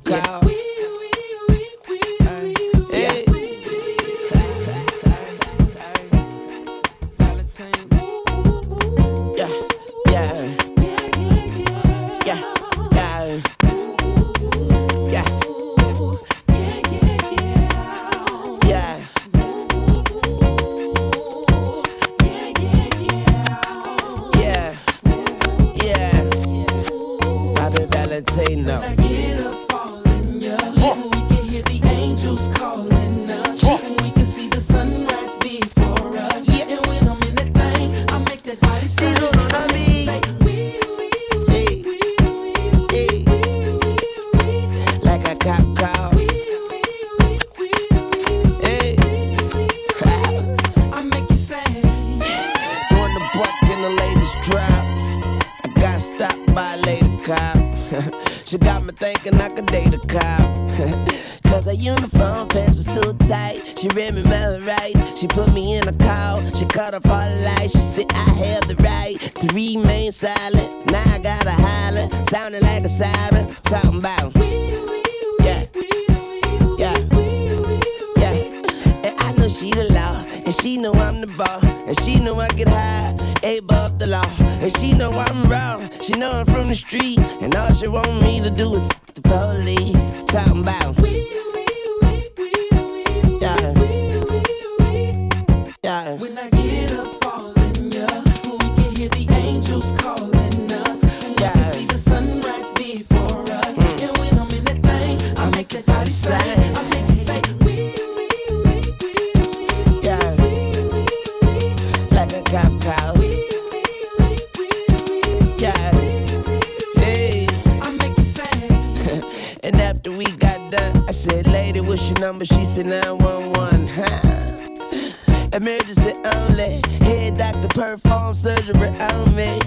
[122.20, 122.44] number?
[122.44, 123.88] She said 911.
[123.88, 125.56] Huh.
[125.56, 126.80] Emergency only.
[127.04, 129.58] Head doctor perform surgery on me.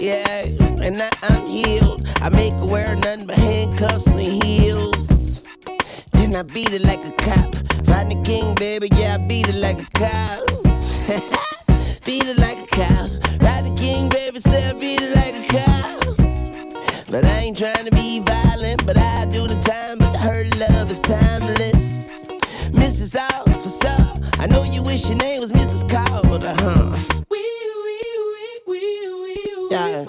[0.00, 0.44] Yeah,
[0.82, 2.08] and now I'm healed.
[2.22, 5.42] I make her wear nothing but handcuffs and heels.
[6.12, 7.54] Then I beat it like a cop.
[7.86, 11.44] Rodney King, baby, yeah, I beat it like a cop.
[12.08, 13.10] beat it like a cop.
[13.42, 16.16] Rodney King, baby, say I beat it like a cop.
[17.10, 19.98] But I ain't trying to be violent, but I do the time.
[19.98, 22.24] But her love is timeless.
[22.72, 23.14] Mrs.
[23.14, 23.98] Officer,
[24.42, 25.84] I know you wish your name was Mrs.
[25.86, 26.88] Carter, huh?
[29.70, 30.04] Yeah,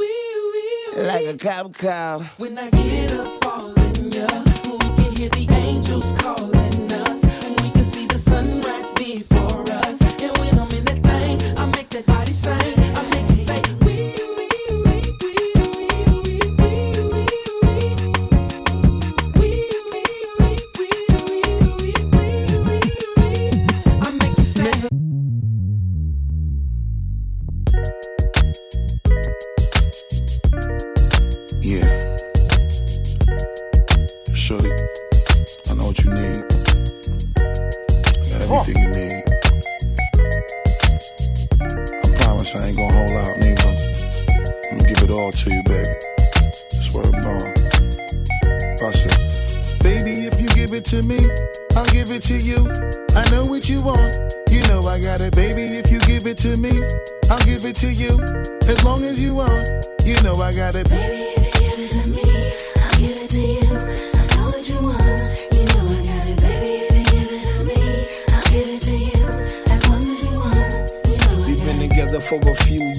[1.06, 2.20] like a cop cow.
[2.38, 4.28] When I get up all in ya,
[4.64, 6.69] we can hear the angels calling
[12.50, 12.79] that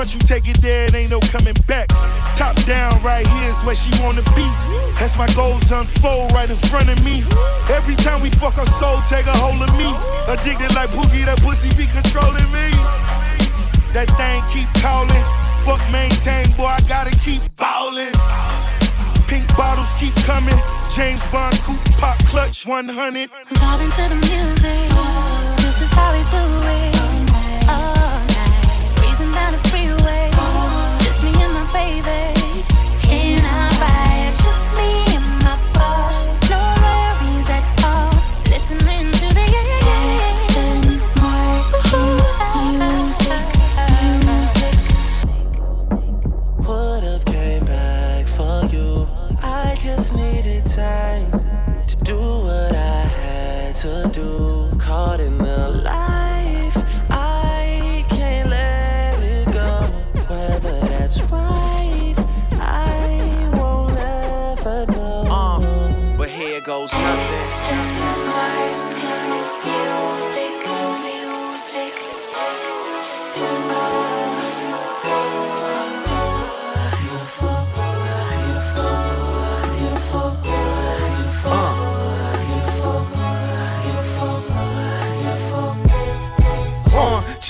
[0.00, 1.86] Front you take it there, it ain't no coming back.
[2.34, 4.48] Top down right here is where she wanna be.
[4.98, 7.22] As my goals unfold right in front of me.
[7.68, 9.92] Every time we fuck her soul, take a hold of me.
[10.24, 12.72] Addicted like Boogie, that pussy be controlling me.
[13.92, 15.24] That thing keep calling.
[15.68, 18.16] Fuck maintain, boy, I gotta keep ballin'.
[19.28, 20.56] Pink bottles keep coming.
[20.96, 23.28] James Bond coupe pop clutch 100.
[23.28, 24.80] Vibing to the music.
[25.60, 26.99] This is how we do it.
[30.00, 30.30] Freeway.
[31.00, 32.39] Just me and my baby.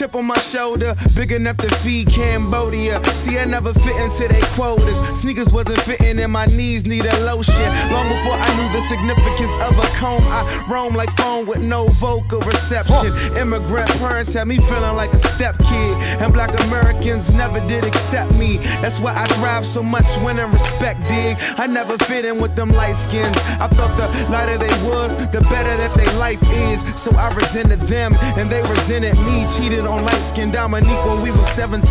[0.01, 3.05] Chip on my shoulder, big enough to feed Cambodia.
[3.05, 4.97] See, I never fit into their quotas.
[5.21, 7.69] Sneakers wasn't fitting, and my knees needed lotion.
[7.93, 11.89] Long before I knew the significance of a comb, I roam like phone with no
[12.01, 13.13] vocal reception.
[13.37, 18.33] Immigrant parents had me feeling like a step kid, and black Americans never did accept
[18.39, 18.57] me.
[18.81, 21.37] That's why I thrive so much when in respect dig.
[21.59, 23.37] I never fit in with them light skins.
[23.61, 26.81] I felt the lighter they was, the better that their life is.
[26.99, 29.45] So I resented them, and they resented me.
[29.51, 31.83] Cheated on light skinned Dominique when we was 17.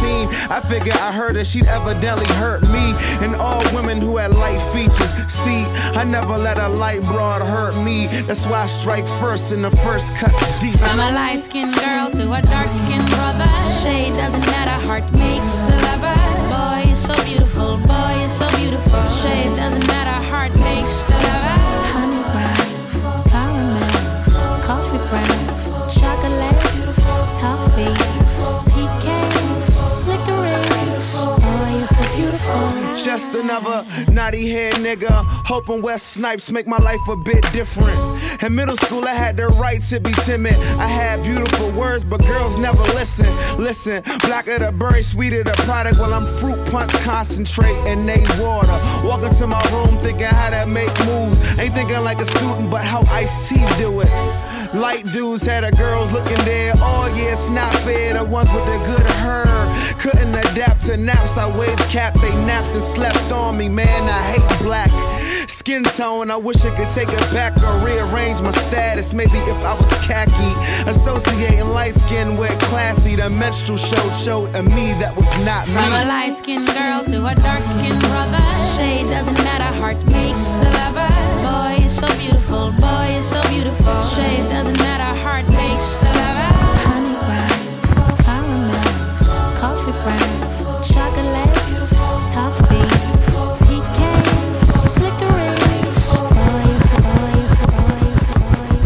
[0.49, 2.93] I figured I heard her, she'd evidently hurt me.
[3.23, 5.11] And all women who had light features.
[5.31, 5.65] See,
[5.99, 8.07] I never let a light broad hurt me.
[8.27, 10.75] That's why I strike first, and the first cuts deep.
[10.75, 13.49] From a light skinned girl to a dark skinned brother.
[13.81, 16.15] Shade doesn't matter, heart makes the lover.
[16.53, 19.01] Boy, you're so beautiful, boy, you're so beautiful.
[19.05, 22.08] Shade doesn't matter, heart makes the lover.
[32.15, 32.95] Beautiful.
[32.97, 35.09] just another naughty head nigga.
[35.47, 37.97] Hoping Wesley Snipes make my life a bit different.
[38.43, 40.55] In middle school, I had the right to be timid.
[40.77, 43.27] I had beautiful words, but girls never listen.
[43.57, 45.97] Listen, blacker the berry, sweeter the product.
[45.97, 48.77] While I'm fruit punch, concentrate, and they water.
[49.07, 51.39] Walking to my room thinking how to make moves.
[51.57, 54.48] Ain't thinking like a student, but how Ice T do it.
[54.73, 56.73] Light dudes had the girls looking there.
[56.75, 58.13] Oh yeah, it's not fair.
[58.13, 59.45] The ones with the good hair
[59.97, 61.37] couldn't adapt to naps.
[61.37, 63.67] I waved cap, they napped and slept on me.
[63.67, 64.91] Man, I hate black
[65.49, 66.29] skin tone.
[66.29, 69.13] I wish I could take it back or rearrange my status.
[69.13, 70.51] Maybe if I was khaki,
[70.89, 73.15] associating light skin with classy.
[73.15, 75.73] The minstrel show showed a me that was not me.
[75.73, 78.45] From a light skinned girl to a dark skinned brother.
[78.77, 81.09] Shade doesn't matter, heart makes the lover.
[81.41, 84.01] Boy, so beautiful, boy, is so beautiful.
[84.01, 86.53] Shade doesn't matter, heart makes the lover.
[86.85, 87.59] Honey brown,
[88.23, 88.85] caramel,
[89.57, 90.39] coffee brown,
[90.83, 91.53] chocolate,
[92.29, 92.85] toffee,
[93.65, 94.23] pecan,
[95.01, 96.17] licorice.
[96.17, 98.85] Boy, is a boy, a boy, a boy.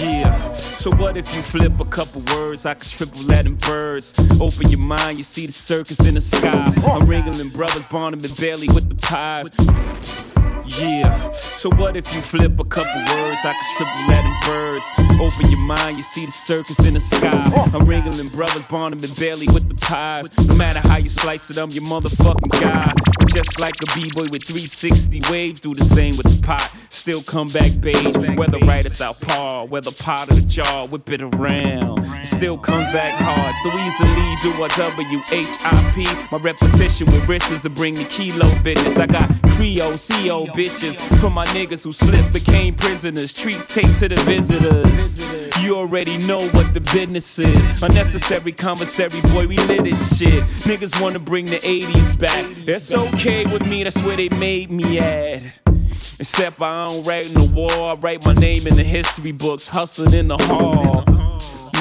[0.00, 0.52] Yeah.
[0.54, 2.66] So what if you flip a couple words?
[2.66, 4.12] I could triple that in birds.
[4.40, 6.50] Open your mind, you see the circus in the sky.
[6.50, 10.23] I'm Ringling brothers, Barnum and Bailey with the pies.
[10.66, 11.30] Yeah.
[11.30, 13.40] So what if you flip a couple words?
[13.44, 14.84] I could triple that in birds.
[15.20, 17.28] Open your mind, you see the circus in the sky.
[17.30, 20.26] I'm Ringling brothers, Barnum and Bailey with the pies.
[20.48, 22.92] No matter how you slice it, I'm your motherfucking guy.
[23.34, 26.72] Just like a b-boy with 360 waves, do the same with the pot.
[27.04, 31.10] Still come back beige, whether right or south par, whether pot or the jar, whip
[31.10, 31.98] it around.
[32.22, 36.06] It still comes back hard, so easily do a W-H-I-P.
[36.32, 38.98] My repetition with wrists to bring the kilo business.
[38.98, 43.34] I got Creole, CO bitches for my niggas who slipped, became prisoners.
[43.34, 45.62] Treats taped to the visitors.
[45.62, 47.82] You already know what the business is.
[47.82, 50.42] Unnecessary commissary, boy, we lit this shit.
[50.64, 52.46] Niggas wanna bring the 80s back.
[52.66, 55.63] It's okay with me, that's where they made me at.
[55.94, 59.68] Except I don't write in the wall, I write my name in the history books,
[59.68, 61.04] hustling in the hall.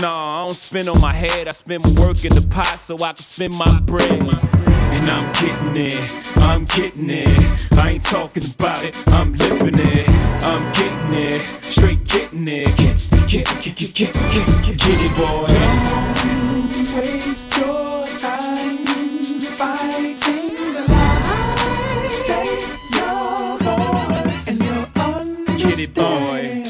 [0.02, 2.96] Nah, I don't spin on my head, I spend my work in the pot so
[2.96, 4.12] I can spend my bread.
[4.12, 7.74] And I'm getting it, I'm getting it.
[7.78, 10.08] I ain't talking about it, I'm living it.
[10.44, 12.66] I'm getting it, straight getting it.
[12.78, 12.98] Get,
[13.28, 15.48] get, get, get, get, get, get, get it, boy.
[15.48, 16.54] Don't
[16.96, 17.73] Waste your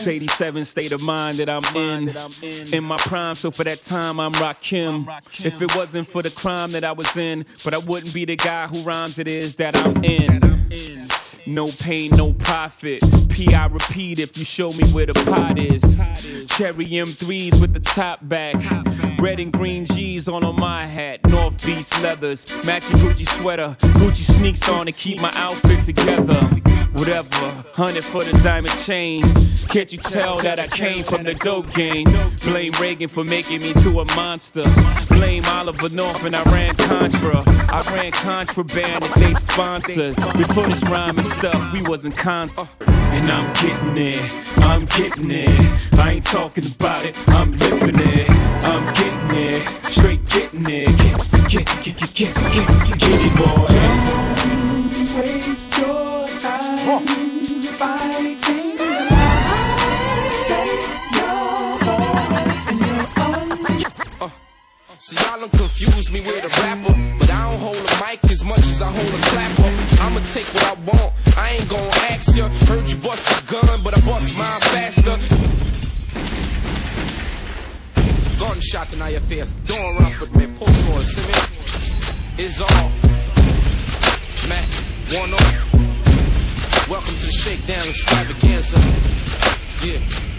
[0.06, 0.12] boy.
[0.12, 2.10] 87 state of mind that I'm in.
[2.74, 5.08] In my prime, so for that time I'm Rakim.
[5.46, 8.36] If it wasn't for the crime that I was in, but I wouldn't be the
[8.36, 10.40] guy who rhymes it is that I'm in.
[11.46, 13.00] No pain, no profit.
[13.30, 16.48] P, I repeat if you show me where the pot is.
[16.58, 19.13] Cherry M3s with the top back.
[19.24, 21.26] Red and green G's on on my hat.
[21.30, 22.66] North Beach leathers.
[22.66, 23.74] Matching Gucci sweater.
[23.80, 26.42] Gucci sneaks on to keep my outfit together.
[26.92, 27.64] Whatever.
[27.74, 29.22] Hundred for the diamond chain.
[29.70, 32.04] Can't you tell that I came from the dope game?
[32.44, 34.62] Blame Reagan for making me to a monster.
[35.08, 37.44] Blame Oliver North and Iran-Contra.
[37.48, 40.18] I ran contraband that they sponsored.
[40.36, 42.54] Before this rhyming stuff, we wasn't cons.
[42.58, 45.98] Uh, and I'm getting it, I'm getting it.
[45.98, 48.30] I ain't talking about it, I'm living it.
[48.30, 49.60] I'm getting it, eh?
[49.90, 50.86] straight getting it.
[51.50, 53.68] Get, get, get, get, get, get, get it, boy.
[54.24, 57.34] Don't waste your time
[57.74, 59.50] fighting the lies.
[60.44, 60.72] Stay
[61.18, 64.32] your course and you'll
[65.00, 68.44] See, y'all done confuse me with a rapper, but I don't hold a mic as
[68.44, 69.70] much as I hold a clapper.
[70.04, 72.48] I'ma take what I want, I ain't gon' ask ya.
[72.70, 75.18] Heard you bust a gun, but I bust mine faster.
[78.44, 82.44] Gunshot in your face, don't run with me, pull for see me?
[82.44, 82.90] It's all.
[84.50, 84.68] Man,
[85.18, 86.90] one up.
[86.90, 88.78] Welcome to the shakedown extravaganza.
[89.88, 90.33] Yeah.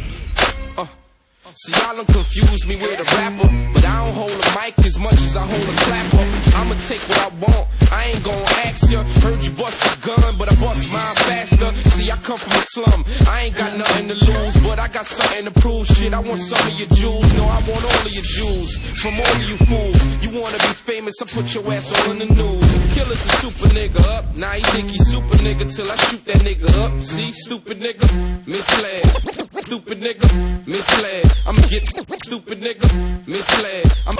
[1.57, 4.99] See, y'all done confuse me with a rapper, but I don't hold a mic as
[4.99, 6.27] much as I hold a clapper.
[6.59, 9.07] I'ma take what I want, I ain't gon' ask ya.
[9.23, 11.71] Heard you bust a gun, but I bust mine faster.
[11.95, 15.07] See, I come from a slum, I ain't got nothing to lose, but I got
[15.07, 15.87] something to prove.
[15.87, 18.75] Shit, I want some of your jewels, no, I want all of your jewels.
[18.99, 22.35] From all of you fools, you wanna be famous, I put your ass in the
[22.35, 22.67] news.
[22.99, 26.43] Killer's a super nigga up, now he think he super nigga till I shoot that
[26.43, 26.91] nigga up.
[27.01, 28.11] See, stupid nigga,
[28.43, 29.34] misled.
[29.57, 31.33] Stupid nigga, misled.
[31.47, 33.93] I'm gonna get stupid nigga, misled.
[34.07, 34.17] I'm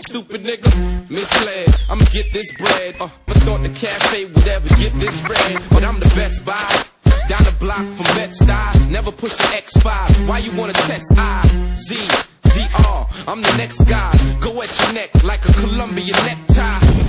[0.00, 1.74] stupid nigga, misled.
[1.88, 2.96] I'ma get this bread.
[3.00, 6.84] Uh, I thought the cafe would ever get this bread, but I'm the best buy.
[7.28, 10.28] Down the block from Bed-Stuy, never push an X5.
[10.28, 11.46] Why you wanna test I?
[11.76, 11.94] Z,
[12.44, 14.10] VR, I'm the next guy.
[14.40, 17.00] Go at your neck like a Columbia necktie.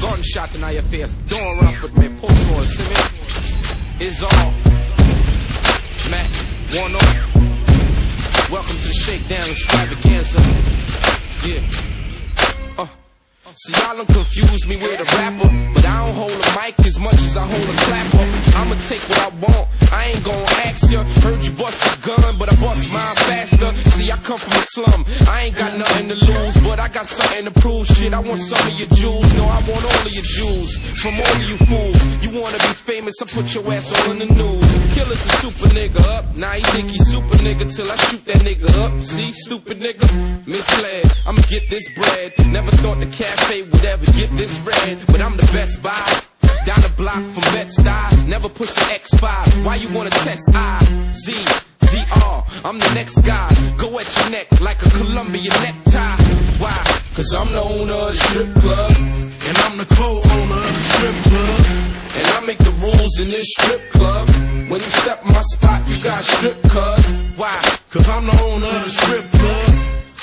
[0.00, 1.12] gunshot in your face.
[1.26, 4.06] Don't rap with me, post roll, see me?
[4.06, 4.65] It's all.
[6.10, 6.30] Matt,
[6.70, 7.02] one up.
[8.48, 10.38] Welcome to the Shakedown Extravaganza.
[11.48, 11.95] Yeah.
[13.56, 17.00] See, y'all done confuse me with a rapper, but I don't hold a mic as
[17.00, 18.24] much as I hold a clapper.
[18.52, 19.64] I'ma take what I want,
[19.96, 21.00] I ain't gon' ask ya.
[21.24, 23.72] Heard you bust a gun, but I bust mine faster.
[23.96, 27.06] See, I come from a slum, I ain't got nothing to lose, but I got
[27.06, 27.86] something to prove.
[27.86, 30.76] Shit, I want some of your jewels, no, I want all of your jewels.
[31.00, 34.18] From all of you fools, you wanna be famous, I put your ass all in
[34.20, 34.68] the news.
[34.92, 38.44] Killer's a super nigga up, now he think he super nigga till I shoot that
[38.44, 38.92] nigga up.
[39.00, 40.04] See, stupid nigga,
[40.44, 42.36] misled, I'ma get this bread.
[42.52, 46.06] Never thought the cafe would ever get this red, but I'm the best buy.
[46.66, 49.64] Down the block from Bed-Stuy, never push an X5.
[49.64, 50.82] Why you wanna test I?
[51.12, 51.30] Z,
[51.78, 53.46] DR, I'm the next guy.
[53.78, 56.16] Go at your neck like a Colombia necktie.
[56.58, 56.74] Why?
[57.14, 58.90] Cause I'm the owner of the strip club.
[59.46, 61.60] And I'm the co-owner of the strip club.
[62.18, 64.28] And I make the rules in this strip club.
[64.68, 67.14] When you step my spot, you got strip cuz.
[67.38, 67.54] Why?
[67.90, 69.70] Cause I'm the owner of the strip club.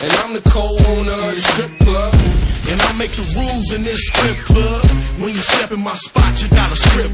[0.03, 2.22] And I'm the co-owner of the strip club.
[2.74, 4.84] And I make the rules in this strip club.
[5.21, 7.11] When you step in my spot, you gotta strip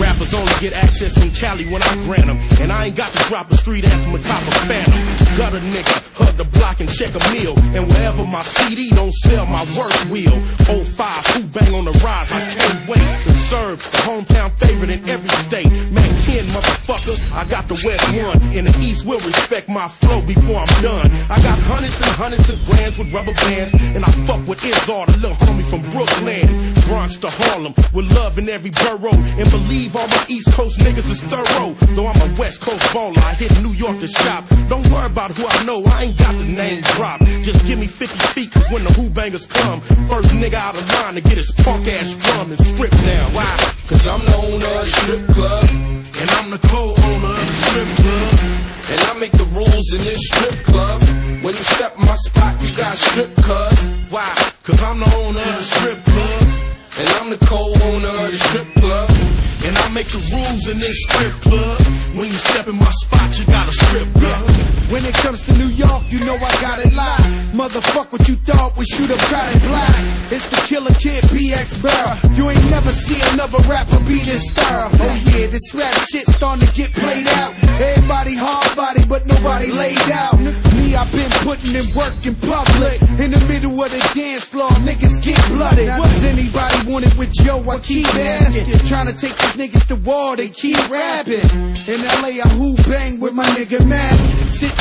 [0.00, 2.38] Rappers only get access from Cali when I grant them.
[2.60, 4.94] And I ain't got to drop a street anthem and cop a phantom.
[5.36, 7.54] Gutter nigga, hug the block and check a meal.
[7.74, 10.38] And wherever my CD don't sell, my work will.
[10.68, 15.00] 05, who bang on the rise, I can't wait to serve the hometown favorite in
[15.08, 15.70] every state.
[15.92, 18.40] Mack 10, motherfucker, I got the West one.
[18.56, 21.10] And the East will respect my flow before I'm done.
[21.28, 23.74] I got hundreds and hundreds of grams with rubber bands.
[23.94, 26.46] And I fuck with Izzard, a little homie from Brooklyn.
[26.86, 29.20] Bronx to Harlem, with love in every borough.
[29.40, 31.74] And believe all my East Coast niggas is thorough.
[31.94, 34.44] Though I'm a West Coast baller, I hit New York to shop.
[34.68, 37.20] Don't worry about who I know, I ain't got the name drop.
[37.42, 41.14] Just give me 50 feet, cause when the Hoo-Bangers come, first nigga out of line
[41.14, 43.26] to get his punk ass drum and strip now.
[43.34, 43.50] Why?
[43.88, 45.64] Cause I'm the owner of the strip club.
[46.22, 48.62] And I'm the co-owner of the strip club.
[48.92, 51.02] And I make the rules in this strip club.
[51.42, 53.86] When you step in my spot, you got strip cuz.
[54.10, 54.30] Why?
[54.62, 56.42] Cause I'm the owner of the strip club.
[56.98, 59.11] And I'm the co-owner of the strip club.
[59.64, 61.78] And I make the rules in this strip club.
[62.16, 64.81] When you step in my spot, you gotta strip club.
[64.92, 67.24] When it comes to New York, you know I got it live.
[67.56, 69.96] Motherfuck what you thought we shoot up crowded black.
[70.28, 72.12] It's the killer kid BX Barrel.
[72.36, 74.92] You ain't never see another rapper be this thorough.
[74.92, 77.56] Oh yeah, this rap shit starting to get played out.
[77.80, 80.36] Everybody hard body, but nobody laid out.
[80.76, 83.00] Me, I've been putting in work in public.
[83.16, 85.88] In the middle of the dance floor, niggas get blooded.
[85.96, 87.64] What's anybody wanted with Joe?
[87.64, 88.68] I keep asking.
[88.84, 91.48] Trying to take these niggas to war, they keep rapping.
[91.88, 94.20] In LA, I who bang with my nigga Mack.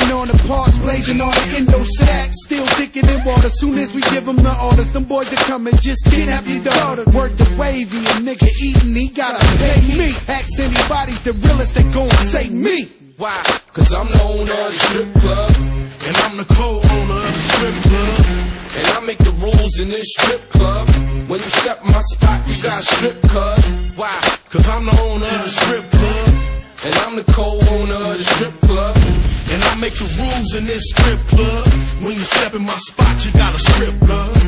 [0.09, 2.29] On the parks, blazing on the Indo sack.
[2.33, 3.49] Still thinking in water.
[3.49, 5.73] Soon as we give them the orders, them boys are coming.
[5.77, 7.05] Just kidnap your daughter.
[7.11, 10.09] Word the wavy, a nigga eating, he gotta pay me.
[10.27, 12.89] Ask anybody's the realest, they gon' say me.
[13.17, 13.37] Why?
[13.73, 15.51] Cause I'm the owner of the strip club.
[16.05, 18.25] And I'm the co-owner of the strip club.
[18.77, 20.89] And I make the rules in this strip club.
[21.29, 23.63] When you step in my spot, you got strip cuz.
[23.95, 24.17] Why?
[24.49, 26.29] Cause I'm the owner of the strip club.
[26.83, 29.00] And I'm the co-owner of the strip club.
[29.53, 31.67] And I make the rules in this strip club.
[32.01, 34.41] When you step in my spot, you gotta strip, love.